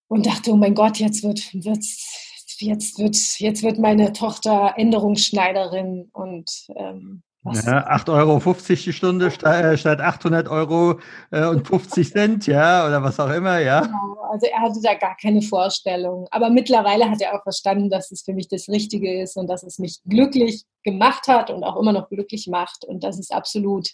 und 0.08 0.26
dachte, 0.26 0.52
oh 0.52 0.56
mein 0.56 0.74
Gott, 0.74 0.98
jetzt 0.98 1.22
wird 1.22 1.38
es 1.78 2.29
jetzt 2.60 2.98
wird, 2.98 3.16
jetzt 3.38 3.62
wird 3.62 3.78
meine 3.78 4.12
Tochter 4.12 4.74
Änderungsschneiderin 4.76 6.10
und 6.12 6.66
ähm, 6.76 7.22
was? 7.42 7.64
Ja, 7.64 7.88
8,50 7.88 8.12
Euro 8.12 8.42
die 8.68 8.92
Stunde 8.92 9.26
äh, 9.26 9.76
statt 9.78 10.00
800 10.00 10.48
Euro 10.48 11.00
äh, 11.30 11.46
und 11.46 11.66
50 11.66 12.10
Cent, 12.12 12.46
ja, 12.46 12.86
oder 12.86 13.02
was 13.02 13.18
auch 13.18 13.30
immer, 13.30 13.58
ja. 13.58 13.80
Genau, 13.80 14.20
also 14.30 14.46
er 14.46 14.60
hatte 14.60 14.80
da 14.82 14.94
gar 14.94 15.16
keine 15.16 15.40
Vorstellung. 15.40 16.28
Aber 16.30 16.50
mittlerweile 16.50 17.08
hat 17.08 17.22
er 17.22 17.34
auch 17.34 17.42
verstanden, 17.42 17.88
dass 17.88 18.10
es 18.10 18.22
für 18.22 18.34
mich 18.34 18.48
das 18.48 18.68
Richtige 18.68 19.22
ist 19.22 19.38
und 19.38 19.48
dass 19.48 19.62
es 19.62 19.78
mich 19.78 20.00
glücklich 20.06 20.64
gemacht 20.84 21.28
hat 21.28 21.48
und 21.48 21.64
auch 21.64 21.80
immer 21.80 21.92
noch 21.92 22.10
glücklich 22.10 22.46
macht 22.46 22.84
und 22.84 23.02
dass 23.04 23.18
es 23.18 23.30
absolut, 23.30 23.88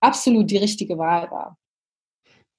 absolut 0.00 0.48
die 0.48 0.58
richtige 0.58 0.96
Wahl 0.96 1.28
war. 1.32 1.58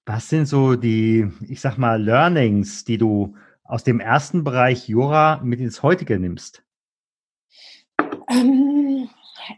Was 0.06 0.28
sind 0.28 0.48
so 0.48 0.76
die, 0.76 1.26
ich 1.48 1.62
sag 1.62 1.78
mal, 1.78 2.04
Learnings, 2.04 2.84
die 2.84 2.98
du 2.98 3.34
aus 3.74 3.84
dem 3.84 4.00
ersten 4.00 4.44
Bereich 4.44 4.88
Jura 4.88 5.42
mit 5.44 5.60
ins 5.60 5.82
heutige 5.82 6.20
nimmst? 6.20 6.64
Ähm, 8.30 9.10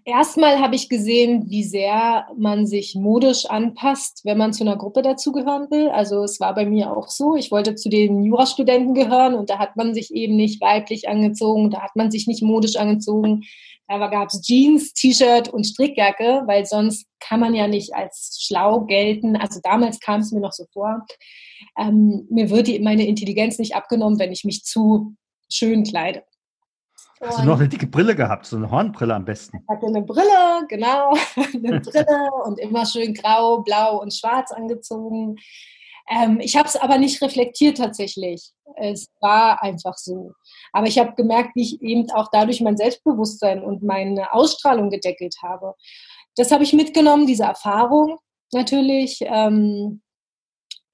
Erstmal 0.03 0.59
habe 0.59 0.75
ich 0.75 0.89
gesehen, 0.89 1.49
wie 1.49 1.63
sehr 1.63 2.27
man 2.37 2.65
sich 2.65 2.95
modisch 2.95 3.45
anpasst, 3.45 4.21
wenn 4.23 4.37
man 4.37 4.53
zu 4.53 4.63
einer 4.63 4.77
Gruppe 4.77 5.01
dazugehören 5.01 5.69
will. 5.69 5.89
Also 5.89 6.23
es 6.23 6.39
war 6.39 6.55
bei 6.55 6.65
mir 6.65 6.95
auch 6.95 7.07
so. 7.09 7.35
Ich 7.35 7.51
wollte 7.51 7.75
zu 7.75 7.89
den 7.89 8.23
Jurastudenten 8.23 8.95
gehören 8.95 9.35
und 9.35 9.49
da 9.49 9.59
hat 9.59 9.75
man 9.75 9.93
sich 9.93 10.13
eben 10.13 10.35
nicht 10.35 10.61
weiblich 10.61 11.07
angezogen, 11.07 11.69
da 11.69 11.81
hat 11.81 11.95
man 11.95 12.09
sich 12.09 12.25
nicht 12.25 12.41
modisch 12.41 12.77
angezogen. 12.77 13.43
Da 13.87 14.07
gab 14.07 14.29
es 14.29 14.41
Jeans, 14.41 14.93
T-Shirt 14.93 15.49
und 15.49 15.65
Strickjacke, 15.65 16.43
weil 16.47 16.65
sonst 16.65 17.05
kann 17.19 17.39
man 17.39 17.53
ja 17.53 17.67
nicht 17.67 17.93
als 17.93 18.39
schlau 18.41 18.81
gelten. 18.85 19.35
Also 19.35 19.59
damals 19.61 19.99
kam 19.99 20.21
es 20.21 20.31
mir 20.31 20.39
noch 20.39 20.53
so 20.53 20.65
vor. 20.73 21.05
Ähm, 21.77 22.27
mir 22.29 22.49
wird 22.49 22.67
die, 22.67 22.79
meine 22.79 23.05
Intelligenz 23.05 23.59
nicht 23.59 23.75
abgenommen, 23.75 24.19
wenn 24.19 24.31
ich 24.31 24.43
mich 24.43 24.63
zu 24.63 25.15
schön 25.49 25.83
kleide. 25.83 26.23
Hast 27.21 27.39
du 27.39 27.43
noch 27.43 27.59
eine 27.59 27.69
dicke 27.69 27.87
Brille 27.87 28.15
gehabt, 28.15 28.45
so 28.45 28.57
eine 28.57 28.69
Hornbrille 28.69 29.15
am 29.15 29.25
besten? 29.25 29.57
Ich 29.57 29.69
hatte 29.69 29.87
eine 29.87 30.01
Brille, 30.01 30.65
genau, 30.67 31.13
eine 31.35 31.79
Brille 31.79 32.29
und 32.45 32.59
immer 32.59 32.85
schön 32.85 33.13
grau, 33.13 33.61
blau 33.61 34.01
und 34.01 34.13
schwarz 34.13 34.51
angezogen. 34.51 35.37
Ähm, 36.09 36.39
ich 36.39 36.55
habe 36.55 36.67
es 36.67 36.75
aber 36.75 36.97
nicht 36.97 37.21
reflektiert 37.21 37.77
tatsächlich. 37.77 38.51
Es 38.75 39.07
war 39.21 39.63
einfach 39.63 39.95
so. 39.97 40.33
Aber 40.71 40.87
ich 40.87 40.99
habe 40.99 41.15
gemerkt, 41.15 41.55
wie 41.55 41.63
ich 41.63 41.81
eben 41.81 42.11
auch 42.11 42.29
dadurch 42.31 42.61
mein 42.61 42.77
Selbstbewusstsein 42.77 43.63
und 43.63 43.81
meine 43.81 44.33
Ausstrahlung 44.33 44.89
gedeckelt 44.89 45.35
habe. 45.41 45.73
Das 46.35 46.51
habe 46.51 46.63
ich 46.63 46.73
mitgenommen, 46.73 47.25
diese 47.25 47.43
Erfahrung 47.43 48.19
natürlich. 48.51 49.19
Ähm, 49.21 50.01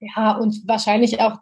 ja, 0.01 0.37
und 0.37 0.67
wahrscheinlich 0.67 1.21
auch, 1.21 1.37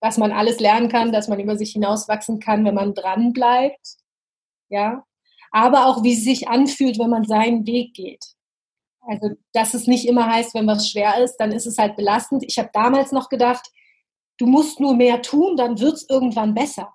dass 0.00 0.18
man 0.18 0.32
alles 0.32 0.58
lernen 0.58 0.88
kann, 0.88 1.12
dass 1.12 1.28
man 1.28 1.38
über 1.38 1.56
sich 1.56 1.72
hinauswachsen 1.72 2.40
kann, 2.40 2.64
wenn 2.64 2.74
man 2.74 2.94
dran 2.94 3.32
bleibt 3.32 4.00
ja, 4.70 5.04
aber 5.50 5.86
auch 5.86 6.02
wie 6.02 6.14
es 6.14 6.24
sich 6.24 6.48
anfühlt, 6.48 6.98
wenn 6.98 7.10
man 7.10 7.24
seinen 7.24 7.66
Weg 7.66 7.92
geht. 7.94 8.24
Also, 9.02 9.30
dass 9.52 9.74
es 9.74 9.86
nicht 9.86 10.06
immer 10.06 10.26
heißt, 10.26 10.54
wenn 10.54 10.66
was 10.66 10.88
schwer 10.88 11.22
ist, 11.22 11.36
dann 11.38 11.52
ist 11.52 11.66
es 11.66 11.78
halt 11.78 11.96
belastend. 11.96 12.44
Ich 12.46 12.58
habe 12.58 12.70
damals 12.72 13.12
noch 13.12 13.28
gedacht, 13.28 13.66
du 14.38 14.46
musst 14.46 14.78
nur 14.78 14.94
mehr 14.94 15.22
tun, 15.22 15.56
dann 15.56 15.78
wird 15.80 15.94
es 15.94 16.08
irgendwann 16.08 16.54
besser. 16.54 16.94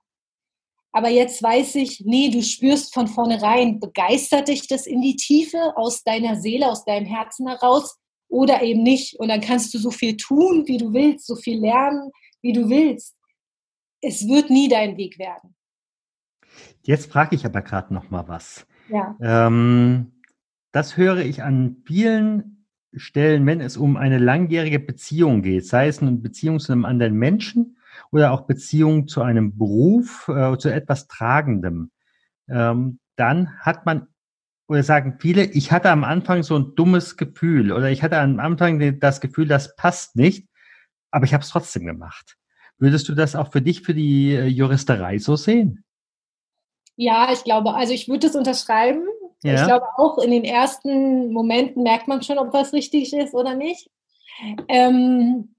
Aber 0.93 1.09
jetzt 1.09 1.43
weiß 1.43 1.75
ich, 1.75 2.01
nee, 2.05 2.29
du 2.29 2.41
spürst 2.41 2.93
von 2.93 3.07
vornherein, 3.07 3.81
begeistert 3.81 4.47
dich 4.47 4.67
das 4.67 4.87
in 4.87 5.01
die 5.01 5.17
Tiefe 5.17 5.75
aus 5.75 6.03
deiner 6.03 6.37
Seele, 6.37 6.71
aus 6.71 6.85
deinem 6.85 7.05
Herzen 7.05 7.49
heraus 7.49 7.97
oder 8.27 8.61
eben 8.61 8.83
nicht. 8.83 9.19
Und 9.19 9.29
dann 9.29 9.41
kannst 9.41 9.73
du 9.73 9.77
so 9.77 9.91
viel 9.91 10.17
tun, 10.17 10.63
wie 10.67 10.77
du 10.77 10.93
willst, 10.93 11.27
so 11.27 11.35
viel 11.35 11.59
lernen, 11.59 12.11
wie 12.41 12.53
du 12.53 12.69
willst. 12.69 13.15
Es 14.01 14.27
wird 14.27 14.49
nie 14.49 14.67
dein 14.67 14.97
Weg 14.97 15.17
werden. 15.17 15.55
Jetzt 16.83 17.11
frage 17.11 17.35
ich 17.35 17.45
aber 17.45 17.61
gerade 17.61 17.93
noch 17.93 18.09
mal 18.09 18.27
was. 18.27 18.67
Ja. 18.89 19.15
Ähm, 19.21 20.21
das 20.71 20.97
höre 20.97 21.19
ich 21.19 21.41
an 21.41 21.77
vielen 21.85 22.67
Stellen, 22.93 23.45
wenn 23.45 23.61
es 23.61 23.77
um 23.77 23.97
eine 23.97 24.19
langjährige 24.19 24.79
Beziehung 24.79 25.41
geht, 25.41 25.65
sei 25.65 25.87
es 25.87 26.01
eine 26.01 26.11
Beziehung 26.11 26.59
zu 26.59 26.71
einem 26.71 26.85
anderen 26.85 27.15
Menschen 27.15 27.77
oder 28.11 28.31
auch 28.31 28.41
Beziehung 28.41 29.07
zu 29.07 29.21
einem 29.21 29.57
Beruf, 29.57 30.27
äh, 30.29 30.57
zu 30.57 30.69
etwas 30.69 31.07
Tragendem. 31.07 31.91
Ähm, 32.47 32.99
dann 33.15 33.57
hat 33.59 33.85
man, 33.85 34.07
oder 34.67 34.83
sagen 34.83 35.17
viele, 35.19 35.45
ich 35.45 35.71
hatte 35.71 35.89
am 35.89 36.03
Anfang 36.03 36.43
so 36.43 36.57
ein 36.57 36.75
dummes 36.75 37.17
Gefühl 37.17 37.71
oder 37.71 37.89
ich 37.89 38.01
hatte 38.01 38.17
am 38.17 38.39
Anfang 38.39 38.99
das 38.99 39.21
Gefühl, 39.21 39.47
das 39.47 39.75
passt 39.75 40.15
nicht, 40.15 40.47
aber 41.11 41.25
ich 41.25 41.33
habe 41.33 41.43
es 41.43 41.49
trotzdem 41.49 41.85
gemacht. 41.85 42.37
Würdest 42.77 43.07
du 43.07 43.15
das 43.15 43.35
auch 43.35 43.51
für 43.51 43.61
dich, 43.61 43.81
für 43.81 43.93
die 43.93 44.33
äh, 44.33 44.47
Juristerei 44.47 45.17
so 45.17 45.35
sehen? 45.35 45.83
Ja, 46.97 47.31
ich 47.31 47.43
glaube, 47.43 47.73
also 47.73 47.93
ich 47.93 48.07
würde 48.07 48.27
das 48.27 48.35
unterschreiben. 48.35 49.05
Ja. 49.43 49.55
Ich 49.55 49.63
glaube 49.65 49.85
auch 49.97 50.17
in 50.17 50.31
den 50.31 50.43
ersten 50.43 51.31
Momenten 51.31 51.83
merkt 51.83 52.07
man 52.07 52.21
schon, 52.23 52.37
ob 52.37 52.53
was 52.53 52.73
richtig 52.73 53.13
ist 53.13 53.33
oder 53.33 53.53
nicht. 53.55 53.89
Ähm, 54.67 55.55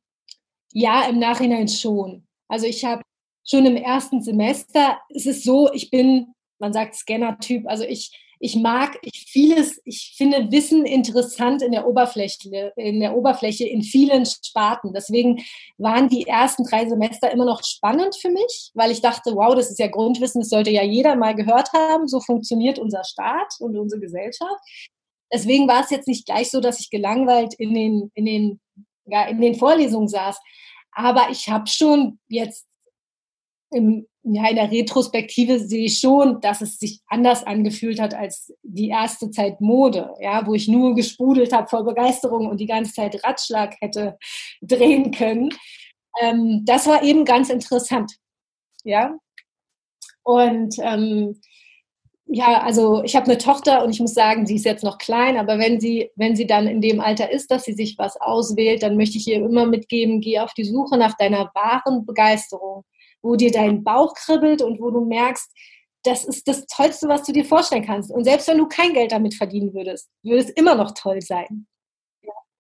ja, 0.73 1.09
im 1.09 1.19
Nachhinein 1.19 1.69
schon. 1.69 2.27
Also 2.49 2.67
ich 2.67 2.85
habe 2.85 3.03
schon 3.45 3.65
im 3.65 3.77
ersten 3.77 4.23
Semester, 4.23 4.99
es 5.09 5.27
ist 5.27 5.45
so, 5.45 5.73
ich 5.73 5.91
bin, 5.91 6.35
man 6.59 6.73
sagt 6.73 6.95
Scanner-Typ, 6.97 7.67
also 7.67 7.85
ich 7.85 8.13
ich 8.39 8.57
mag 8.57 8.99
ich 9.03 9.27
vieles, 9.29 9.81
ich 9.85 10.15
finde 10.17 10.51
Wissen 10.51 10.85
interessant 10.85 11.63
in 11.63 11.73
der 11.73 11.87
Oberfläche, 11.87 12.73
in 12.77 13.01
der 13.01 13.17
Oberfläche 13.17 13.67
in 13.67 13.83
vielen 13.83 14.27
Sparten. 14.27 14.93
Deswegen 14.93 15.43
waren 15.79 16.09
die 16.09 16.27
ersten 16.27 16.65
drei 16.65 16.87
Semester 16.87 17.31
immer 17.31 17.47
noch 17.47 17.65
spannend 17.65 18.17
für 18.17 18.31
mich, 18.31 18.71
weil 18.75 18.91
ich 18.91 19.01
dachte, 19.01 19.35
wow, 19.35 19.55
das 19.55 19.71
ist 19.71 19.79
ja 19.79 19.87
Grundwissen, 19.87 20.43
das 20.43 20.51
sollte 20.51 20.71
ja 20.71 20.83
jeder 20.83 21.17
mal 21.17 21.35
gehört 21.35 21.73
haben. 21.73 22.09
So 22.09 22.21
funktioniert 22.21 22.79
unser 22.79 23.05
Staat 23.05 23.55
und 23.59 23.77
unsere 23.77 24.01
Gesellschaft. 24.01 24.61
Deswegen 25.33 25.67
war 25.67 25.83
es 25.83 25.91
jetzt 25.91 26.09
nicht 26.09 26.27
gleich 26.27 26.51
so, 26.51 26.61
dass 26.61 26.81
ich 26.81 26.91
gelangweilt 26.91 27.55
in 27.55 27.75
den, 27.75 28.11
in 28.15 28.27
den, 28.27 28.61
ja, 29.07 29.27
in 29.27 29.41
den 29.41 29.55
Vorlesungen 29.55 30.09
saß. 30.09 30.39
Aber 30.93 31.29
ich 31.31 31.49
habe 31.49 31.67
schon 31.67 32.19
jetzt 32.29 32.67
im, 33.71 34.07
ja, 34.29 34.49
in 34.49 34.57
der 34.57 34.71
Retrospektive 34.73 35.61
sehe 35.61 35.85
ich 35.85 36.01
schon, 36.01 36.41
dass 36.41 36.61
es 36.61 36.79
sich 36.79 37.01
anders 37.07 37.45
angefühlt 37.45 38.01
hat 38.01 38.13
als 38.13 38.53
die 38.65 38.89
erste 38.89 39.31
Zeit 39.31 39.61
Mode, 39.61 40.13
ja, 40.21 40.45
wo 40.47 40.55
ich 40.55 40.67
nur 40.67 40.97
gesprudelt 40.97 41.53
habe 41.53 41.69
vor 41.69 41.85
Begeisterung 41.85 42.49
und 42.49 42.59
die 42.59 42.67
ganze 42.67 42.93
Zeit 42.93 43.23
Ratschlag 43.25 43.77
hätte 43.81 44.19
drehen 44.61 45.13
können. 45.13 45.51
Ähm, 46.21 46.63
das 46.65 46.89
war 46.89 47.05
eben 47.05 47.25
ganz 47.25 47.51
interessant, 47.51 48.17
ja. 48.83 49.17
Und 50.25 50.75
ähm, 50.81 51.41
ja, 52.27 52.61
also 52.63 53.05
ich 53.05 53.15
habe 53.15 53.27
eine 53.27 53.39
Tochter 53.39 53.85
und 53.85 53.91
ich 53.91 54.01
muss 54.01 54.15
sagen, 54.15 54.45
sie 54.45 54.57
ist 54.57 54.65
jetzt 54.65 54.83
noch 54.83 54.99
klein, 54.99 55.37
aber 55.37 55.61
wenn 55.61 55.79
sie, 55.79 56.11
wenn 56.17 56.35
sie 56.35 56.49
dann 56.49 56.67
in 56.67 56.81
dem 56.81 57.01
Alter 57.01 57.31
ist, 57.31 57.53
dass 57.53 57.63
sie 57.63 57.75
sich 57.75 57.97
was 57.97 58.21
auswählt, 58.21 58.83
dann 58.83 58.97
möchte 58.97 59.19
ich 59.19 59.29
ihr 59.29 59.37
immer 59.37 59.67
mitgeben, 59.67 60.21
geh 60.21 60.41
auf 60.41 60.53
die 60.55 60.65
Suche 60.65 60.99
nach 60.99 61.17
deiner 61.17 61.53
wahren 61.55 62.05
Begeisterung 62.05 62.85
wo 63.23 63.37
dir 63.37 63.51
dein 63.51 63.85
Bauch 63.85 64.15
kribbelt 64.15 64.63
und 64.63 64.81
wo 64.81 64.91
du 64.91 65.05
merkst, 65.05 65.51
das 66.03 66.25
ist 66.25 66.47
das 66.47 66.67
Tollste, 66.67 67.09
was 67.09 67.25
du 67.25 67.33
dir 67.33 67.45
vorstellen 67.45 67.85
kannst. 67.85 68.11
Und 68.13 68.25
selbst 68.25 68.49
wenn 68.49 68.59
du 68.59 68.69
kein 68.69 68.93
Geld 68.93 69.13
damit 69.13 69.35
verdienen 69.35 69.75
würdest, 69.75 70.09
würde 70.23 70.39
es 70.39 70.51
immer 70.51 70.75
noch 70.75 70.93
toll 70.95 71.21
sein. 71.21 71.67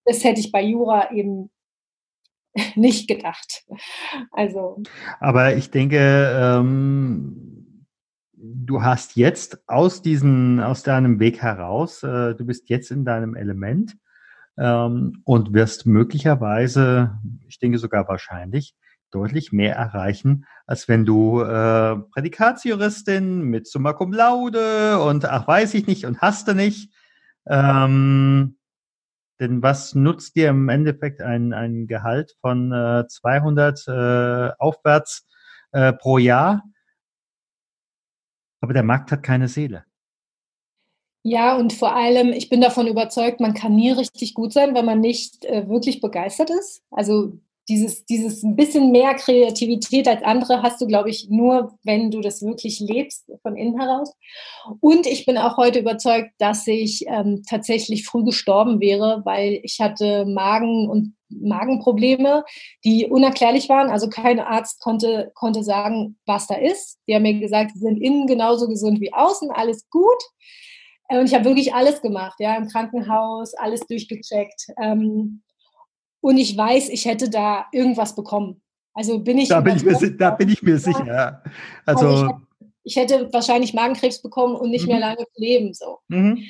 Das 0.05 0.25
hätte 0.25 0.41
ich 0.41 0.53
bei 0.53 0.63
Jura 0.63 1.13
eben 1.13 1.51
nicht 2.75 3.09
gedacht. 3.09 3.65
Also. 4.33 4.83
Aber 5.21 5.57
ich 5.57 5.71
denke, 5.71 5.99
ähm, 5.99 7.87
du 8.33 8.83
hast 8.83 9.17
jetzt 9.17 9.69
aus 9.69 10.03
diesen, 10.03 10.61
aus 10.61 10.83
deinem 10.83 11.21
Weg 11.21 11.43
heraus, 11.43 12.03
äh, 12.03 12.35
du 12.35 12.45
bist 12.45 12.69
jetzt 12.69 12.91
in 12.91 13.05
deinem 13.05 13.35
Element 13.35 13.97
ähm, 14.59 15.23
und 15.25 15.53
wirst 15.53 15.87
möglicherweise, 15.87 17.19
ich 17.49 17.59
denke 17.59 17.79
sogar 17.79 18.09
wahrscheinlich, 18.09 18.75
deutlich 19.17 19.51
mehr 19.51 19.75
erreichen, 19.75 20.45
als 20.67 20.89
wenn 20.89 21.07
du 21.07 21.41
äh, 21.41 21.97
Prädikatsjuristin 22.13 23.41
mit 23.41 23.67
Summa 23.67 23.95
Cum 23.95 24.13
Laude 24.13 25.01
und 25.01 25.25
ach 25.25 25.49
weiß 25.49 25.73
ich 25.73 25.87
nicht 25.87 26.05
und 26.05 26.21
hast 26.21 26.49
du 26.49 26.55
nicht. 26.55 26.93
Ähm, 27.49 28.59
denn 29.41 29.63
was 29.63 29.95
nutzt 29.95 30.37
dir 30.37 30.51
im 30.51 30.69
Endeffekt 30.69 31.23
ein, 31.23 31.55
ein 31.55 31.87
Gehalt 31.87 32.37
von 32.43 32.73
äh, 32.73 33.07
200 33.09 33.89
äh, 33.89 34.51
aufwärts 34.59 35.27
äh, 35.73 35.95
pro 35.95 36.19
Jahr? 36.19 36.63
Aber 38.61 38.75
der 38.75 38.83
Markt 38.83 39.13
hat 39.13 39.23
keine 39.23 39.49
Seele. 39.49 39.85
Ja, 41.23 41.57
und 41.57 41.73
vor 41.73 41.97
allem, 41.97 42.29
ich 42.29 42.51
bin 42.51 42.61
davon 42.61 42.87
überzeugt, 42.87 43.41
man 43.41 43.55
kann 43.55 43.75
nie 43.75 43.91
richtig 43.91 44.35
gut 44.35 44.53
sein, 44.53 44.75
wenn 44.75 44.85
man 44.85 45.01
nicht 45.01 45.45
äh, 45.47 45.69
wirklich 45.69 46.01
begeistert 46.01 46.51
ist. 46.51 46.83
Also 46.91 47.39
dieses, 47.69 48.05
dieses 48.05 48.43
ein 48.43 48.57
bisschen 48.57 48.93
mehr 48.93 49.15
Kreativität 49.15 50.07
als 50.07 50.23
andere 50.23 50.63
hast 50.63 50.81
du, 50.81 50.87
glaube 50.87 51.11
ich, 51.11 51.29
nur, 51.29 51.77
wenn 51.83 52.11
du 52.11 52.21
das 52.21 52.43
wirklich 52.43 52.81
lebst 52.81 53.31
von 53.43 53.57
innen 53.57 53.81
heraus. 53.81 54.15
Und 54.81 55.07
ich 55.07 55.27
bin 55.27 55.37
auch 55.37 55.57
heute 55.57 55.81
überzeugt, 55.81 56.31
dass 56.39 56.67
ich 56.67 57.05
ähm, 57.09 57.43
tatsächlich 57.49 58.07
früh 58.07 58.25
gestorben 58.25 58.81
wäre, 58.81 59.23
weil 59.25 59.61
ich 59.63 59.81
hatte 59.81 60.27
Magen- 60.27 60.89
und 60.89 61.17
Magenprobleme, 61.29 62.45
die 62.85 63.07
unerklärlich 63.07 63.69
waren. 63.69 63.91
Also 63.91 64.09
kein 64.09 64.39
Arzt 64.39 64.81
konnte, 64.81 65.33
konnte 65.35 65.65
sagen, 65.65 66.17
was 66.25 66.47
da 66.47 66.55
ist. 66.55 67.01
Die 67.09 67.15
haben 67.15 67.23
mir 67.23 67.41
gesagt, 67.41 67.73
sie 67.75 67.81
sind 67.81 68.01
innen 68.01 68.29
genauso 68.29 68.69
gesund 68.69 69.01
wie 69.01 69.13
außen, 69.13 69.51
alles 69.51 69.89
gut. 69.91 70.23
Und 71.09 71.27
ich 71.27 71.35
habe 71.35 71.45
wirklich 71.45 71.75
alles 71.75 72.01
gemacht, 72.03 72.37
ja, 72.39 72.57
im 72.57 72.69
Krankenhaus, 72.69 73.55
alles 73.55 73.81
durchgecheckt. 73.87 74.67
Ähm, 74.81 75.43
und 76.21 76.39
ich 76.39 76.57
weiß, 76.57 76.89
ich 76.89 77.05
hätte 77.05 77.31
da 77.31 77.67
irgendwas 77.73 78.15
bekommen. 78.15 78.63
Also 78.95 79.19
bin 79.19 79.39
ich. 79.39 79.49
Da 79.49 79.61
bin 79.61 79.77
ich 79.77 79.85
mir, 79.85 80.17
da 80.17 80.31
bin 80.31 80.49
ich 80.49 80.63
mir 80.63 80.79
sicher. 80.79 81.43
Also, 81.85 82.07
also 82.07 82.39
ich, 82.83 82.97
hätte, 82.97 83.15
ich, 83.15 83.21
hätte, 83.21 83.33
wahrscheinlich 83.33 83.75
Magenkrebs 83.75 84.23
bekommen 84.23 84.57
und 84.57 84.71
nicht 84.71 84.87
mhm. 84.87 84.93
mehr 84.93 85.01
lange 85.01 85.25
leben. 85.37 85.75
So. 85.75 85.99
Mhm. 86.09 86.43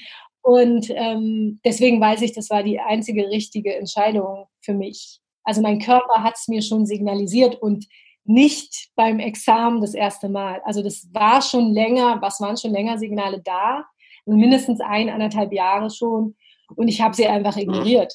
Und 0.43 0.91
ähm, 0.91 1.61
deswegen 1.65 2.01
weiß 2.01 2.23
ich, 2.23 2.33
das 2.33 2.51
war 2.51 2.63
die 2.63 2.79
einzige 2.79 3.29
richtige 3.29 3.75
Entscheidung 3.75 4.47
für 4.61 4.75
mich. 4.75 5.21
Also 5.43 5.61
mein 5.61 5.81
Körper 5.81 6.23
hat 6.23 6.37
es 6.37 6.47
mir 6.47 6.63
schon 6.63 6.87
signalisiert 6.87 7.57
und 7.57 7.87
nicht 8.25 8.91
beim 8.95 9.19
Examen 9.19 9.81
das 9.81 9.95
erste 9.95 10.29
Mal. 10.29 10.61
Also 10.65 10.83
das 10.83 11.09
war 11.13 11.43
schon 11.43 11.73
länger, 11.73 12.19
was 12.21 12.41
waren 12.41 12.57
schon 12.57 12.73
länger 12.73 12.99
Signale 12.99 13.41
da, 13.43 13.85
mindestens 14.25 14.81
ein, 14.81 15.09
anderthalb 15.09 15.53
Jahre 15.53 15.91
schon. 15.91 16.37
Und 16.75 16.89
ich 16.89 17.01
habe 17.01 17.15
sie 17.15 17.27
einfach 17.27 17.57
ignoriert, 17.57 18.15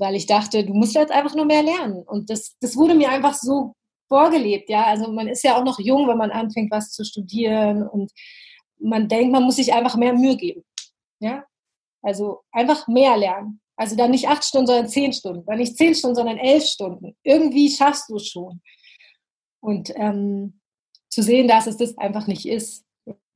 weil 0.00 0.14
ich 0.14 0.26
dachte, 0.26 0.64
du 0.64 0.74
musst 0.74 0.94
jetzt 0.94 1.12
einfach 1.12 1.34
nur 1.34 1.44
mehr 1.44 1.62
lernen. 1.62 2.02
Und 2.02 2.30
das, 2.30 2.56
das 2.60 2.76
wurde 2.76 2.94
mir 2.94 3.10
einfach 3.10 3.34
so 3.34 3.74
vorgelebt, 4.08 4.68
ja. 4.68 4.84
Also 4.84 5.12
man 5.12 5.28
ist 5.28 5.44
ja 5.44 5.56
auch 5.58 5.64
noch 5.64 5.78
jung, 5.78 6.08
wenn 6.08 6.18
man 6.18 6.30
anfängt, 6.30 6.70
was 6.70 6.90
zu 6.90 7.04
studieren 7.04 7.86
und 7.86 8.10
man 8.80 9.08
denkt, 9.08 9.32
man 9.32 9.42
muss 9.42 9.56
sich 9.56 9.72
einfach 9.72 9.96
mehr 9.96 10.12
Mühe 10.12 10.36
geben, 10.36 10.64
ja. 11.20 11.44
Also 12.02 12.42
einfach 12.52 12.86
mehr 12.88 13.16
lernen. 13.16 13.60
Also 13.76 13.96
dann 13.96 14.10
nicht 14.10 14.28
acht 14.28 14.44
Stunden, 14.44 14.66
sondern 14.66 14.88
zehn 14.88 15.12
Stunden. 15.12 15.44
Dann 15.46 15.58
nicht 15.58 15.76
zehn 15.76 15.94
Stunden, 15.94 16.16
sondern 16.16 16.38
elf 16.38 16.64
Stunden. 16.64 17.16
Irgendwie 17.22 17.70
schaffst 17.70 18.08
du 18.08 18.16
es 18.16 18.26
schon. 18.26 18.60
Und 19.60 19.92
ähm, 19.94 20.60
zu 21.08 21.22
sehen, 21.22 21.48
dass 21.48 21.66
es 21.66 21.76
das 21.76 21.96
einfach 21.96 22.26
nicht 22.26 22.46
ist. 22.46 22.84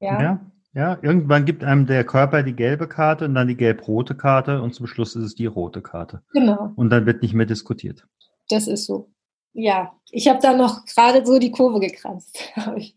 Ja? 0.00 0.22
ja, 0.22 0.51
ja, 0.74 0.98
irgendwann 1.02 1.44
gibt 1.44 1.64
einem 1.64 1.86
der 1.86 2.04
Körper 2.04 2.42
die 2.42 2.54
gelbe 2.54 2.88
Karte 2.88 3.26
und 3.26 3.34
dann 3.34 3.48
die 3.48 3.56
gelb-rote 3.56 4.14
Karte 4.14 4.62
und 4.62 4.74
zum 4.74 4.86
Schluss 4.86 5.14
ist 5.14 5.24
es 5.24 5.34
die 5.34 5.46
rote 5.46 5.82
Karte. 5.82 6.22
Genau. 6.32 6.72
Und 6.76 6.90
dann 6.90 7.04
wird 7.04 7.20
nicht 7.20 7.34
mehr 7.34 7.46
diskutiert. 7.46 8.06
Das 8.48 8.66
ist 8.66 8.86
so. 8.86 9.10
Ja, 9.52 9.92
ich 10.10 10.28
habe 10.28 10.38
da 10.40 10.56
noch 10.56 10.86
gerade 10.86 11.26
so 11.26 11.38
die 11.38 11.50
Kurve 11.50 11.78
gekranzt. 11.78 12.38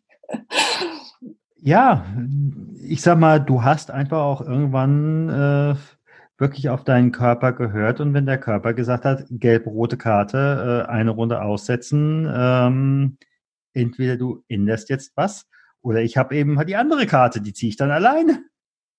ja, 1.57 2.05
ich 2.81 3.01
sag 3.01 3.19
mal, 3.19 3.39
du 3.39 3.63
hast 3.63 3.91
einfach 3.91 4.21
auch 4.21 4.39
irgendwann 4.39 5.27
äh, 5.27 5.75
wirklich 6.37 6.69
auf 6.69 6.85
deinen 6.85 7.11
Körper 7.11 7.51
gehört 7.51 7.99
und 7.99 8.13
wenn 8.13 8.25
der 8.25 8.39
Körper 8.39 8.73
gesagt 8.73 9.03
hat, 9.03 9.25
gelb-rote 9.29 9.97
Karte, 9.97 10.85
äh, 10.87 10.89
eine 10.89 11.11
Runde 11.11 11.41
aussetzen, 11.41 12.31
ähm, 12.33 13.17
entweder 13.73 14.15
du 14.15 14.43
änderst 14.47 14.89
jetzt 14.89 15.11
was 15.17 15.45
oder 15.85 16.01
ich 16.01 16.17
habe 16.17 16.35
eben 16.35 16.59
die 16.65 16.75
andere 16.75 17.05
Karte, 17.05 17.39
die 17.39 17.53
ziehe 17.53 17.69
ich 17.69 17.77
dann 17.77 17.91
alleine. 17.91 18.43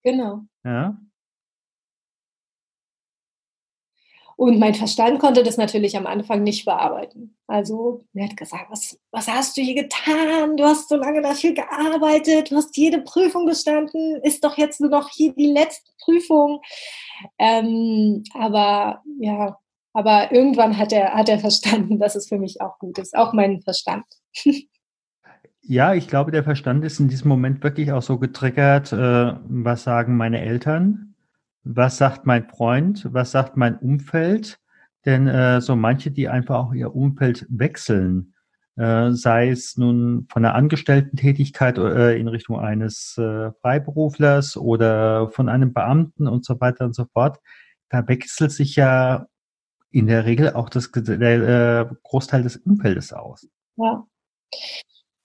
Genau. 0.04 0.42
Ja. 0.64 0.96
Und 4.36 4.58
mein 4.58 4.74
Verstand 4.74 5.18
konnte 5.18 5.42
das 5.42 5.56
natürlich 5.56 5.96
am 5.96 6.06
Anfang 6.06 6.42
nicht 6.42 6.64
bearbeiten. 6.64 7.36
Also 7.48 8.04
er 8.14 8.28
hat 8.28 8.36
gesagt, 8.36 8.70
was, 8.70 9.00
was 9.10 9.26
hast 9.26 9.56
du 9.56 9.62
hier 9.62 9.82
getan? 9.82 10.56
Du 10.56 10.64
hast 10.64 10.88
so 10.88 10.96
lange 10.96 11.22
dafür 11.22 11.54
gearbeitet, 11.54 12.50
du 12.50 12.56
hast 12.56 12.76
jede 12.76 13.00
Prüfung 13.00 13.46
bestanden, 13.46 14.20
ist 14.22 14.44
doch 14.44 14.56
jetzt 14.56 14.80
nur 14.80 14.90
noch 14.90 15.08
hier 15.08 15.34
die 15.34 15.46
letzte 15.46 15.90
Prüfung. 16.04 16.60
Ähm, 17.38 18.22
aber 18.34 19.02
ja, 19.18 19.58
aber 19.92 20.30
irgendwann 20.30 20.76
hat 20.76 20.92
er, 20.92 21.14
hat 21.14 21.30
er 21.30 21.40
verstanden, 21.40 21.98
dass 21.98 22.14
es 22.14 22.28
für 22.28 22.38
mich 22.38 22.60
auch 22.60 22.78
gut 22.78 22.98
ist, 22.98 23.16
auch 23.16 23.32
mein 23.32 23.62
Verstand. 23.62 24.04
Ja, 25.68 25.94
ich 25.94 26.06
glaube, 26.06 26.30
der 26.30 26.44
Verstand 26.44 26.84
ist 26.84 27.00
in 27.00 27.08
diesem 27.08 27.28
Moment 27.28 27.64
wirklich 27.64 27.90
auch 27.90 28.02
so 28.02 28.18
getriggert, 28.18 28.92
äh, 28.92 29.34
was 29.48 29.82
sagen 29.82 30.16
meine 30.16 30.40
Eltern, 30.40 31.16
was 31.64 31.98
sagt 31.98 32.24
mein 32.24 32.48
Freund, 32.48 33.08
was 33.12 33.32
sagt 33.32 33.56
mein 33.56 33.76
Umfeld. 33.76 34.60
Denn 35.06 35.26
äh, 35.26 35.60
so 35.60 35.74
manche, 35.74 36.12
die 36.12 36.28
einfach 36.28 36.56
auch 36.56 36.72
ihr 36.72 36.94
Umfeld 36.94 37.46
wechseln, 37.48 38.34
äh, 38.76 39.10
sei 39.10 39.50
es 39.50 39.76
nun 39.76 40.28
von 40.30 40.44
der 40.44 40.54
Angestellten-Tätigkeit 40.54 41.78
äh, 41.78 42.16
in 42.16 42.28
Richtung 42.28 42.60
eines 42.60 43.18
äh, 43.18 43.50
Freiberuflers 43.60 44.56
oder 44.56 45.30
von 45.30 45.48
einem 45.48 45.72
Beamten 45.72 46.28
und 46.28 46.44
so 46.44 46.60
weiter 46.60 46.84
und 46.84 46.94
so 46.94 47.06
fort, 47.12 47.40
da 47.88 48.06
wechselt 48.06 48.52
sich 48.52 48.76
ja 48.76 49.26
in 49.90 50.06
der 50.06 50.26
Regel 50.26 50.52
auch 50.52 50.68
das, 50.68 50.92
der 50.92 51.88
äh, 51.90 51.94
Großteil 52.04 52.44
des 52.44 52.56
Umfeldes 52.56 53.12
aus. 53.12 53.48
Ja. 53.76 54.06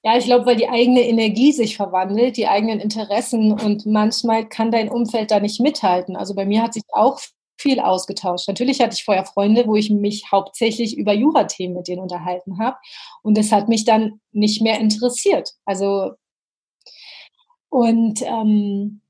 Ja, 0.04 0.18
ich 0.18 0.26
glaube, 0.26 0.48
weil 0.48 0.56
die 0.56 0.68
eigene 0.68 1.02
Energie 1.08 1.52
sich 1.52 1.78
verwandelt, 1.78 2.36
die 2.36 2.48
eigenen 2.48 2.80
Interessen 2.80 3.52
und 3.52 3.86
manchmal 3.86 4.48
kann 4.50 4.72
dein 4.72 4.90
Umfeld 4.90 5.30
da 5.30 5.40
nicht 5.40 5.60
mithalten. 5.62 6.16
Also 6.16 6.34
bei 6.34 6.46
mir 6.46 6.64
hat 6.64 6.74
sich 6.74 6.84
auch 6.92 7.20
viel 7.60 7.80
ausgetauscht. 7.80 8.48
Natürlich 8.48 8.82
hatte 8.82 8.96
ich 8.96 9.04
vorher 9.04 9.26
Freunde, 9.26 9.68
wo 9.68 9.76
ich 9.76 9.92
mich 9.92 10.32
hauptsächlich 10.32 10.98
über 10.98 11.14
Jura-Themen 11.14 11.76
mit 11.76 11.88
denen 11.88 12.02
unterhalten 12.02 12.58
habe 12.60 12.78
und 13.22 13.38
das 13.38 13.52
hat 13.52 13.70
mich 13.70 13.86
dann 13.86 14.20
nicht 14.32 14.62
mehr 14.62 14.80
interessiert. 14.80 15.52
Also 15.66 16.14
und 17.70 18.22
ähm, 18.24 19.02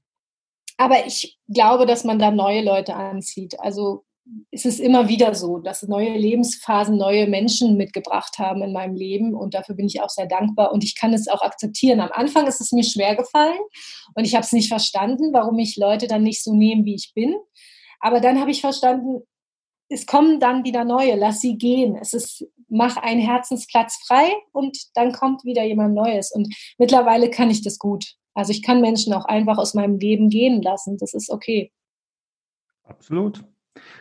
aber 0.77 1.05
ich 1.05 1.37
glaube, 1.47 1.85
dass 1.85 2.03
man 2.03 2.19
da 2.19 2.31
neue 2.31 2.63
Leute 2.63 2.95
anzieht. 2.95 3.59
Also 3.59 4.03
ist 4.51 4.65
es 4.65 4.79
immer 4.79 5.07
wieder 5.07 5.33
so, 5.35 5.59
dass 5.59 5.83
neue 5.83 6.17
Lebensphasen 6.17 6.97
neue 6.97 7.27
Menschen 7.27 7.77
mitgebracht 7.77 8.37
haben 8.37 8.61
in 8.61 8.73
meinem 8.73 8.95
Leben 8.95 9.35
und 9.35 9.53
dafür 9.53 9.75
bin 9.75 9.87
ich 9.87 10.01
auch 10.01 10.09
sehr 10.09 10.27
dankbar 10.27 10.71
und 10.71 10.83
ich 10.83 10.95
kann 10.95 11.13
es 11.13 11.27
auch 11.27 11.41
akzeptieren. 11.41 11.99
Am 11.99 12.11
Anfang 12.11 12.47
ist 12.47 12.61
es 12.61 12.71
mir 12.71 12.83
schwer 12.83 13.15
gefallen 13.15 13.59
und 14.15 14.25
ich 14.25 14.35
habe 14.35 14.45
es 14.45 14.51
nicht 14.51 14.67
verstanden, 14.67 15.33
warum 15.33 15.55
mich 15.55 15.77
Leute 15.77 16.07
dann 16.07 16.23
nicht 16.23 16.43
so 16.43 16.53
nehmen, 16.53 16.85
wie 16.85 16.95
ich 16.95 17.11
bin. 17.13 17.35
Aber 17.99 18.19
dann 18.19 18.39
habe 18.39 18.51
ich 18.51 18.61
verstanden, 18.61 19.21
es 19.89 20.05
kommen 20.05 20.39
dann 20.39 20.63
wieder 20.63 20.85
neue, 20.85 21.15
lass 21.15 21.41
sie 21.41 21.57
gehen. 21.57 21.95
Es 21.95 22.13
ist, 22.13 22.45
mach 22.69 22.97
einen 22.97 23.19
Herzensplatz 23.19 23.99
frei 24.07 24.31
und 24.53 24.77
dann 24.95 25.11
kommt 25.11 25.43
wieder 25.43 25.63
jemand 25.63 25.93
Neues. 25.93 26.31
Und 26.31 26.53
mittlerweile 26.77 27.29
kann 27.29 27.49
ich 27.49 27.61
das 27.61 27.77
gut. 27.77 28.15
Also 28.33 28.51
ich 28.51 28.63
kann 28.63 28.81
Menschen 28.81 29.13
auch 29.13 29.25
einfach 29.25 29.57
aus 29.57 29.73
meinem 29.73 29.99
Leben 29.99 30.29
gehen 30.29 30.61
lassen. 30.61 30.97
Das 30.97 31.13
ist 31.13 31.29
okay. 31.29 31.71
Absolut. 32.83 33.43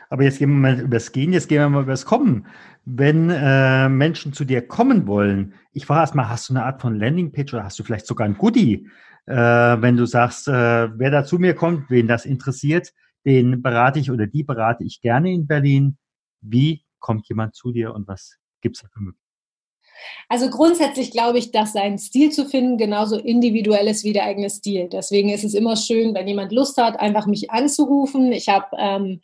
Aber 0.09 0.23
jetzt 0.23 0.39
gehen 0.39 0.49
wir 0.49 0.57
mal 0.57 0.79
über 0.79 0.97
das 0.97 1.11
Gehen, 1.11 1.33
jetzt 1.33 1.47
gehen 1.47 1.59
wir 1.59 1.69
mal 1.69 1.83
über 1.83 1.93
das 1.93 2.05
Kommen. 2.05 2.45
Wenn 2.85 3.29
äh, 3.29 3.87
Menschen 3.89 4.33
zu 4.33 4.43
dir 4.43 4.67
kommen 4.67 5.07
wollen, 5.07 5.53
ich 5.71 5.85
frage 5.85 6.01
erstmal, 6.01 6.29
hast 6.29 6.49
du 6.49 6.53
eine 6.53 6.65
Art 6.65 6.81
von 6.81 6.95
Landingpage 6.95 7.53
oder 7.53 7.63
hast 7.63 7.79
du 7.79 7.83
vielleicht 7.83 8.07
sogar 8.07 8.25
ein 8.25 8.37
Goodie, 8.37 8.89
äh, 9.27 9.35
wenn 9.35 9.97
du 9.97 10.05
sagst, 10.05 10.47
äh, 10.47 10.89
wer 10.97 11.11
da 11.11 11.23
zu 11.23 11.37
mir 11.37 11.53
kommt, 11.53 11.89
wen 11.89 12.07
das 12.07 12.25
interessiert, 12.25 12.91
den 13.25 13.61
berate 13.61 13.99
ich 13.99 14.11
oder 14.11 14.27
die 14.27 14.43
berate 14.43 14.83
ich 14.83 15.01
gerne 15.01 15.31
in 15.31 15.47
Berlin. 15.47 15.97
Wie 16.41 16.83
kommt 16.99 17.27
jemand 17.29 17.55
zu 17.55 17.71
dir 17.71 17.93
und 17.93 18.07
was 18.07 18.37
gibt 18.61 18.77
es 18.77 18.81
da 18.81 18.89
für 18.89 18.99
Möglichkeiten? 18.99 19.20
Also 20.29 20.49
grundsätzlich 20.49 21.11
glaube 21.11 21.39
ich, 21.39 21.51
dass 21.51 21.73
sein 21.73 21.97
Stil 21.97 22.31
zu 22.31 22.45
finden 22.45 22.77
genauso 22.77 23.17
individuell 23.17 23.87
ist 23.87 24.03
wie 24.03 24.13
der 24.13 24.25
eigene 24.25 24.49
Stil. 24.49 24.89
Deswegen 24.91 25.29
ist 25.29 25.43
es 25.43 25.53
immer 25.53 25.75
schön, 25.75 26.13
wenn 26.13 26.27
jemand 26.27 26.51
Lust 26.51 26.77
hat, 26.77 26.99
einfach 26.99 27.25
mich 27.25 27.51
anzurufen. 27.51 28.31
Ich 28.31 28.49
habe 28.49 28.67
ähm, 28.77 29.21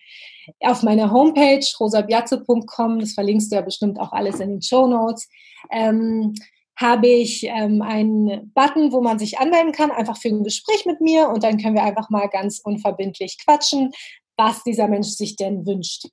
auf 0.62 0.84
meiner 0.84 1.12
Homepage 1.12 1.66
rosabiazze.com, 1.80 3.00
das 3.00 3.14
verlinkst 3.14 3.52
du 3.52 3.56
ja 3.56 3.62
bestimmt 3.62 4.00
auch 4.00 4.12
alles 4.12 4.40
in 4.40 4.50
den 4.50 4.62
Show 4.62 4.88
Notes, 4.88 5.28
ähm, 5.72 6.34
habe 6.76 7.08
ich 7.08 7.44
ähm, 7.44 7.82
einen 7.82 8.52
Button, 8.54 8.92
wo 8.92 9.02
man 9.02 9.18
sich 9.18 9.40
anmelden 9.40 9.72
kann, 9.72 9.92
einfach 9.92 10.18
für 10.18 10.30
ein 10.30 10.44
Gespräch 10.44 10.86
mit 10.86 11.02
mir 11.02 11.30
und 11.30 11.44
dann 11.44 11.58
können 11.58 11.76
wir 11.76 11.84
einfach 11.84 12.10
mal 12.10 12.28
ganz 12.28 12.60
unverbindlich 12.64 13.38
quatschen, 13.44 13.92
was 14.38 14.64
dieser 14.64 14.88
Mensch 14.88 15.08
sich 15.08 15.36
denn 15.36 15.66
wünscht. 15.66 16.08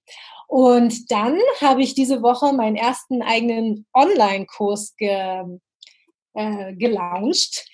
Und 0.49 1.11
dann 1.11 1.39
habe 1.61 1.83
ich 1.83 1.95
diese 1.95 2.23
Woche 2.23 2.53
meinen 2.53 2.77
ersten 2.77 3.23
eigenen 3.23 3.87
Online-Kurs 3.93 4.95
ge, 4.97 5.45
äh, 6.35 6.75
gelauncht, 6.75 7.65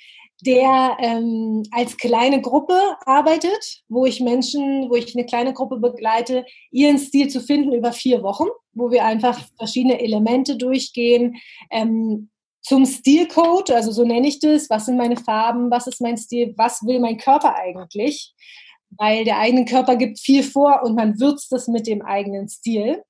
der 0.42 0.96
ähm, 1.00 1.62
als 1.70 1.96
kleine 1.96 2.40
Gruppe 2.40 2.96
arbeitet, 3.04 3.82
wo 3.88 4.06
ich 4.06 4.20
Menschen, 4.20 4.88
wo 4.88 4.94
ich 4.94 5.14
eine 5.14 5.26
kleine 5.26 5.52
Gruppe 5.52 5.76
begleite, 5.76 6.46
ihren 6.70 6.98
Stil 6.98 7.28
zu 7.28 7.40
finden 7.40 7.72
über 7.72 7.92
vier 7.92 8.22
Wochen, 8.22 8.46
wo 8.72 8.90
wir 8.90 9.04
einfach 9.04 9.38
verschiedene 9.58 10.00
Elemente 10.00 10.56
durchgehen. 10.56 11.36
Ähm, 11.70 12.30
zum 12.62 12.84
Stilcode, 12.84 13.70
also 13.70 13.90
so 13.90 14.04
nenne 14.04 14.28
ich 14.28 14.38
das, 14.38 14.68
was 14.68 14.86
sind 14.86 14.96
meine 14.96 15.16
Farben, 15.16 15.70
was 15.70 15.86
ist 15.86 16.00
mein 16.00 16.16
Stil, 16.16 16.54
was 16.56 16.82
will 16.84 17.00
mein 17.00 17.16
Körper 17.16 17.56
eigentlich? 17.56 18.34
Weil 18.96 19.24
der 19.24 19.38
eigene 19.38 19.64
Körper 19.64 19.96
gibt 19.96 20.18
viel 20.18 20.42
vor 20.42 20.82
und 20.82 20.94
man 20.94 21.18
würzt 21.20 21.52
das 21.52 21.68
mit 21.68 21.86
dem 21.86 22.02
eigenen 22.02 22.48
Stil. 22.48 23.02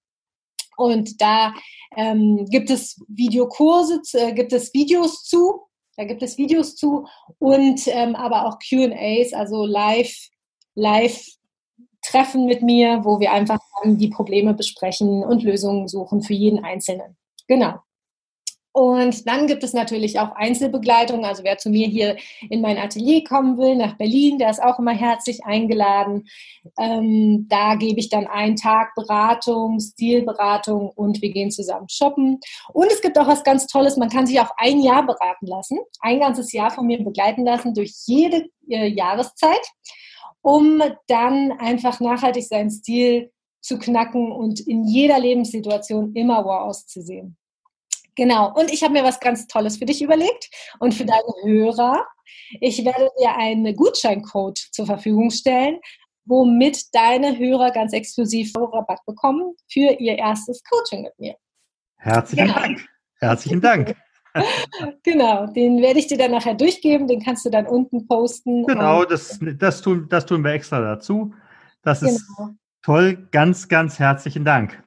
Und 0.76 1.20
da 1.20 1.52
ähm, 1.96 2.46
gibt 2.48 2.70
es 2.70 3.00
Videokurse, 3.08 4.00
äh, 4.14 4.32
gibt 4.32 4.52
es 4.52 4.72
Videos 4.72 5.24
zu, 5.24 5.62
da 5.96 6.04
gibt 6.04 6.22
es 6.22 6.38
Videos 6.38 6.76
zu 6.76 7.06
und 7.38 7.86
ähm, 7.88 8.14
aber 8.14 8.46
auch 8.46 8.58
QAs, 8.58 9.34
also 9.34 9.66
live, 9.66 10.14
live 10.74 11.26
Treffen 12.02 12.46
mit 12.46 12.62
mir, 12.62 13.00
wo 13.04 13.20
wir 13.20 13.32
einfach 13.32 13.58
die 13.84 14.08
Probleme 14.08 14.54
besprechen 14.54 15.22
und 15.22 15.42
Lösungen 15.42 15.88
suchen 15.88 16.22
für 16.22 16.32
jeden 16.32 16.64
Einzelnen. 16.64 17.16
Genau. 17.46 17.74
Und 18.72 19.26
dann 19.26 19.48
gibt 19.48 19.64
es 19.64 19.72
natürlich 19.72 20.20
auch 20.20 20.30
Einzelbegleitung. 20.36 21.24
Also 21.24 21.42
wer 21.42 21.58
zu 21.58 21.70
mir 21.70 21.88
hier 21.88 22.16
in 22.50 22.60
mein 22.60 22.78
Atelier 22.78 23.24
kommen 23.24 23.58
will, 23.58 23.74
nach 23.74 23.96
Berlin, 23.96 24.38
der 24.38 24.50
ist 24.50 24.62
auch 24.62 24.78
immer 24.78 24.92
herzlich 24.92 25.44
eingeladen. 25.44 26.28
Ähm, 26.78 27.46
da 27.48 27.74
gebe 27.74 27.98
ich 27.98 28.10
dann 28.10 28.28
einen 28.28 28.54
Tag 28.54 28.94
Beratung, 28.94 29.80
Stilberatung 29.80 30.90
und 30.90 31.20
wir 31.20 31.32
gehen 31.32 31.50
zusammen 31.50 31.88
shoppen. 31.88 32.38
Und 32.72 32.92
es 32.92 33.00
gibt 33.00 33.18
auch 33.18 33.26
was 33.26 33.42
ganz 33.42 33.66
Tolles, 33.66 33.96
man 33.96 34.08
kann 34.08 34.26
sich 34.26 34.40
auch 34.40 34.50
ein 34.56 34.80
Jahr 34.80 35.04
beraten 35.04 35.46
lassen, 35.46 35.78
ein 36.00 36.20
ganzes 36.20 36.52
Jahr 36.52 36.70
von 36.70 36.86
mir 36.86 37.02
begleiten 37.02 37.44
lassen 37.44 37.74
durch 37.74 37.92
jede 38.06 38.50
äh, 38.68 38.86
Jahreszeit, 38.86 39.66
um 40.42 40.80
dann 41.08 41.52
einfach 41.58 41.98
nachhaltig 41.98 42.46
seinen 42.46 42.70
Stil 42.70 43.32
zu 43.60 43.78
knacken 43.78 44.30
und 44.30 44.60
in 44.60 44.84
jeder 44.84 45.18
Lebenssituation 45.18 46.14
immer 46.14 46.44
wow 46.44 46.68
auszusehen. 46.68 47.36
Genau. 48.20 48.52
Und 48.52 48.70
ich 48.70 48.82
habe 48.82 48.92
mir 48.92 49.02
was 49.02 49.18
ganz 49.18 49.46
Tolles 49.46 49.78
für 49.78 49.86
dich 49.86 50.02
überlegt 50.02 50.50
und 50.78 50.92
für 50.92 51.06
deine 51.06 51.32
Hörer. 51.42 52.04
Ich 52.60 52.84
werde 52.84 53.08
dir 53.18 53.34
einen 53.34 53.74
Gutscheincode 53.74 54.58
zur 54.58 54.84
Verfügung 54.84 55.30
stellen, 55.30 55.80
womit 56.26 56.94
deine 56.94 57.38
Hörer 57.38 57.70
ganz 57.70 57.94
exklusiv 57.94 58.52
Rabatt 58.54 58.98
bekommen 59.06 59.54
für 59.72 59.98
ihr 59.98 60.18
erstes 60.18 60.62
Coaching 60.64 61.00
mit 61.00 61.18
mir. 61.18 61.34
Herzlichen 61.96 62.48
genau. 62.48 62.60
Dank. 62.60 62.88
Herzlichen 63.20 63.60
Dank. 63.62 63.96
genau, 65.02 65.46
den 65.46 65.80
werde 65.80 65.98
ich 65.98 66.06
dir 66.06 66.18
dann 66.18 66.32
nachher 66.32 66.54
durchgeben, 66.54 67.08
den 67.08 67.24
kannst 67.24 67.46
du 67.46 67.48
dann 67.48 67.66
unten 67.66 68.06
posten. 68.06 68.66
Genau, 68.66 69.06
das, 69.06 69.40
das, 69.58 69.80
tun, 69.80 70.08
das 70.10 70.26
tun 70.26 70.44
wir 70.44 70.52
extra 70.52 70.78
dazu. 70.78 71.32
Das 71.82 72.02
ist 72.02 72.22
genau. 72.36 72.50
toll. 72.82 73.28
Ganz, 73.30 73.66
ganz 73.66 73.98
herzlichen 73.98 74.44
Dank. 74.44 74.84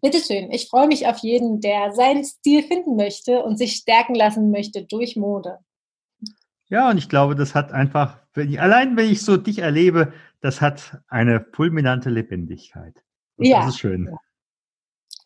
Bitteschön. 0.00 0.50
Ich 0.50 0.68
freue 0.68 0.86
mich 0.86 1.06
auf 1.06 1.18
jeden, 1.18 1.60
der 1.60 1.92
seinen 1.92 2.24
Stil 2.24 2.62
finden 2.62 2.96
möchte 2.96 3.42
und 3.42 3.56
sich 3.56 3.72
stärken 3.72 4.14
lassen 4.14 4.50
möchte 4.50 4.84
durch 4.84 5.16
Mode. 5.16 5.58
Ja, 6.68 6.90
und 6.90 6.98
ich 6.98 7.08
glaube, 7.08 7.34
das 7.34 7.54
hat 7.54 7.72
einfach, 7.72 8.18
wenn 8.34 8.50
ich, 8.50 8.60
allein 8.60 8.96
wenn 8.96 9.10
ich 9.10 9.22
so 9.22 9.36
dich 9.36 9.58
erlebe, 9.58 10.12
das 10.40 10.60
hat 10.60 11.00
eine 11.08 11.44
fulminante 11.52 12.10
Lebendigkeit. 12.10 13.02
Und 13.36 13.46
ja. 13.46 13.60
Das 13.60 13.70
ist 13.70 13.78
schön. 13.78 14.14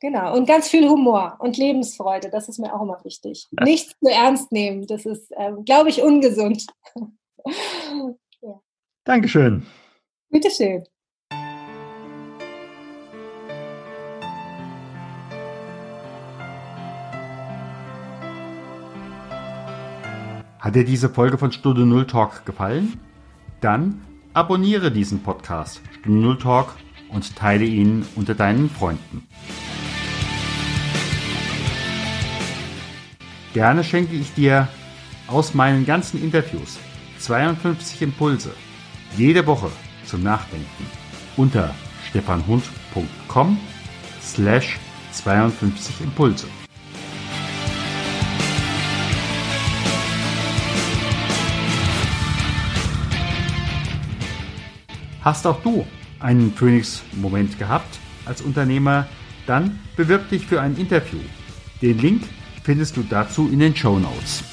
Genau. 0.01 0.35
Und 0.37 0.47
ganz 0.47 0.69
viel 0.69 0.89
Humor 0.89 1.37
und 1.39 1.57
Lebensfreude. 1.57 2.29
Das 2.31 2.49
ist 2.49 2.59
mir 2.59 2.75
auch 2.75 2.83
immer 2.83 3.05
wichtig. 3.05 3.49
Ja. 3.53 3.65
Nichts 3.65 3.95
zu 3.99 4.11
ernst 4.11 4.51
nehmen. 4.51 4.87
Das 4.87 5.07
ist, 5.07 5.33
ähm, 5.37 5.65
glaube 5.65 5.91
ich, 5.91 6.03
ungesund. 6.03 6.67
ja. 8.41 8.61
Dankeschön. 9.05 9.65
Bitteschön. 10.29 10.85
Hat 20.63 20.77
dir 20.77 20.85
diese 20.85 21.09
Folge 21.09 21.39
von 21.39 21.51
Stunde 21.51 21.85
Null 21.85 22.07
Talk 22.07 22.47
gefallen? 22.47 23.01
Dann 23.61 24.01
abonniere 24.33 24.93
diesen 24.93 25.21
Podcast 25.25 25.81
Stunde 25.99 26.21
Null 26.21 26.39
Talk 26.39 26.77
und 27.09 27.35
teile 27.35 27.65
ihn 27.65 28.07
unter 28.15 28.37
deinen 28.37 28.71
Freunden. 28.71 29.27
Gerne 33.53 33.83
schenke 33.83 34.15
ich 34.15 34.35
dir 34.35 34.69
aus 35.27 35.53
meinen 35.53 35.85
ganzen 35.85 36.23
Interviews 36.23 36.79
52 37.19 38.01
Impulse 38.01 38.55
jede 39.17 39.45
Woche 39.49 39.71
zum 40.05 40.23
Nachdenken 40.23 40.87
unter 41.37 41.75
stefanhund.com 42.09 43.59
slash 44.21 44.79
52 45.11 46.03
Impulse. 46.03 46.47
Hast 55.23 55.47
auch 55.47 55.63
du 55.63 55.87
einen 56.19 56.53
Phoenix-Moment 56.53 57.59
gehabt 57.59 57.99
als 58.25 58.43
Unternehmer? 58.43 59.07
Dann 59.47 59.79
bewirb 59.97 60.29
dich 60.31 60.47
für 60.47 60.61
ein 60.61 60.77
Interview. 60.77 61.21
Den 61.81 61.99
Link 61.99 62.25
findest 62.65 62.97
du 62.97 63.05
dazu 63.09 63.49
in 63.53 63.61
den 63.61 63.75
Show 63.75 63.99
Notes. 63.99 64.52